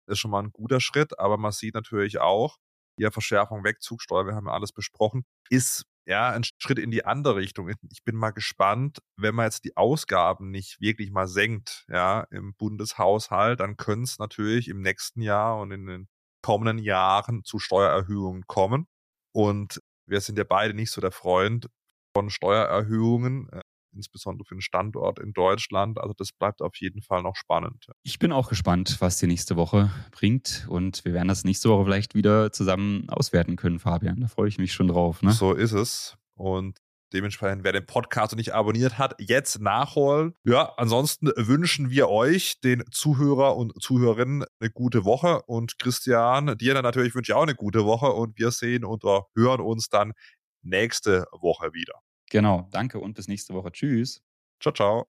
[0.10, 2.58] Das ist schon mal ein guter Schritt, aber man sieht natürlich auch,
[3.00, 7.38] hier Verschärfung Wegzugsteuer, wir haben ja alles besprochen, ist ja ein Schritt in die andere
[7.38, 7.70] Richtung.
[7.70, 12.56] Ich bin mal gespannt, wenn man jetzt die Ausgaben nicht wirklich mal senkt, ja, im
[12.56, 16.10] Bundeshaushalt, dann könnte es natürlich im nächsten Jahr und in den
[16.42, 18.88] kommenden Jahren zu Steuererhöhungen kommen.
[19.34, 21.70] Und wir sind ja beide nicht so der Freund
[22.16, 23.62] von Steuererhöhungen, äh,
[23.94, 26.00] insbesondere für den Standort in Deutschland.
[26.00, 27.88] Also das bleibt auf jeden Fall noch spannend.
[28.04, 31.86] Ich bin auch gespannt, was die nächste Woche bringt und wir werden das nächste Woche
[31.86, 34.20] vielleicht wieder zusammen auswerten können, Fabian.
[34.20, 35.22] Da freue ich mich schon drauf.
[35.22, 35.32] Ne?
[35.32, 36.18] So ist es.
[36.36, 36.78] Und
[37.16, 40.34] Dementsprechend, wer den Podcast noch nicht abonniert hat, jetzt nachholen.
[40.44, 45.42] Ja, ansonsten wünschen wir euch, den Zuhörer und Zuhörerinnen, eine gute Woche.
[45.44, 48.08] Und Christian, dir dann natürlich wünsche ich auch eine gute Woche.
[48.08, 50.12] Und wir sehen und hören uns dann
[50.62, 51.94] nächste Woche wieder.
[52.30, 53.72] Genau, danke und bis nächste Woche.
[53.72, 54.22] Tschüss.
[54.60, 55.08] Ciao, ciao.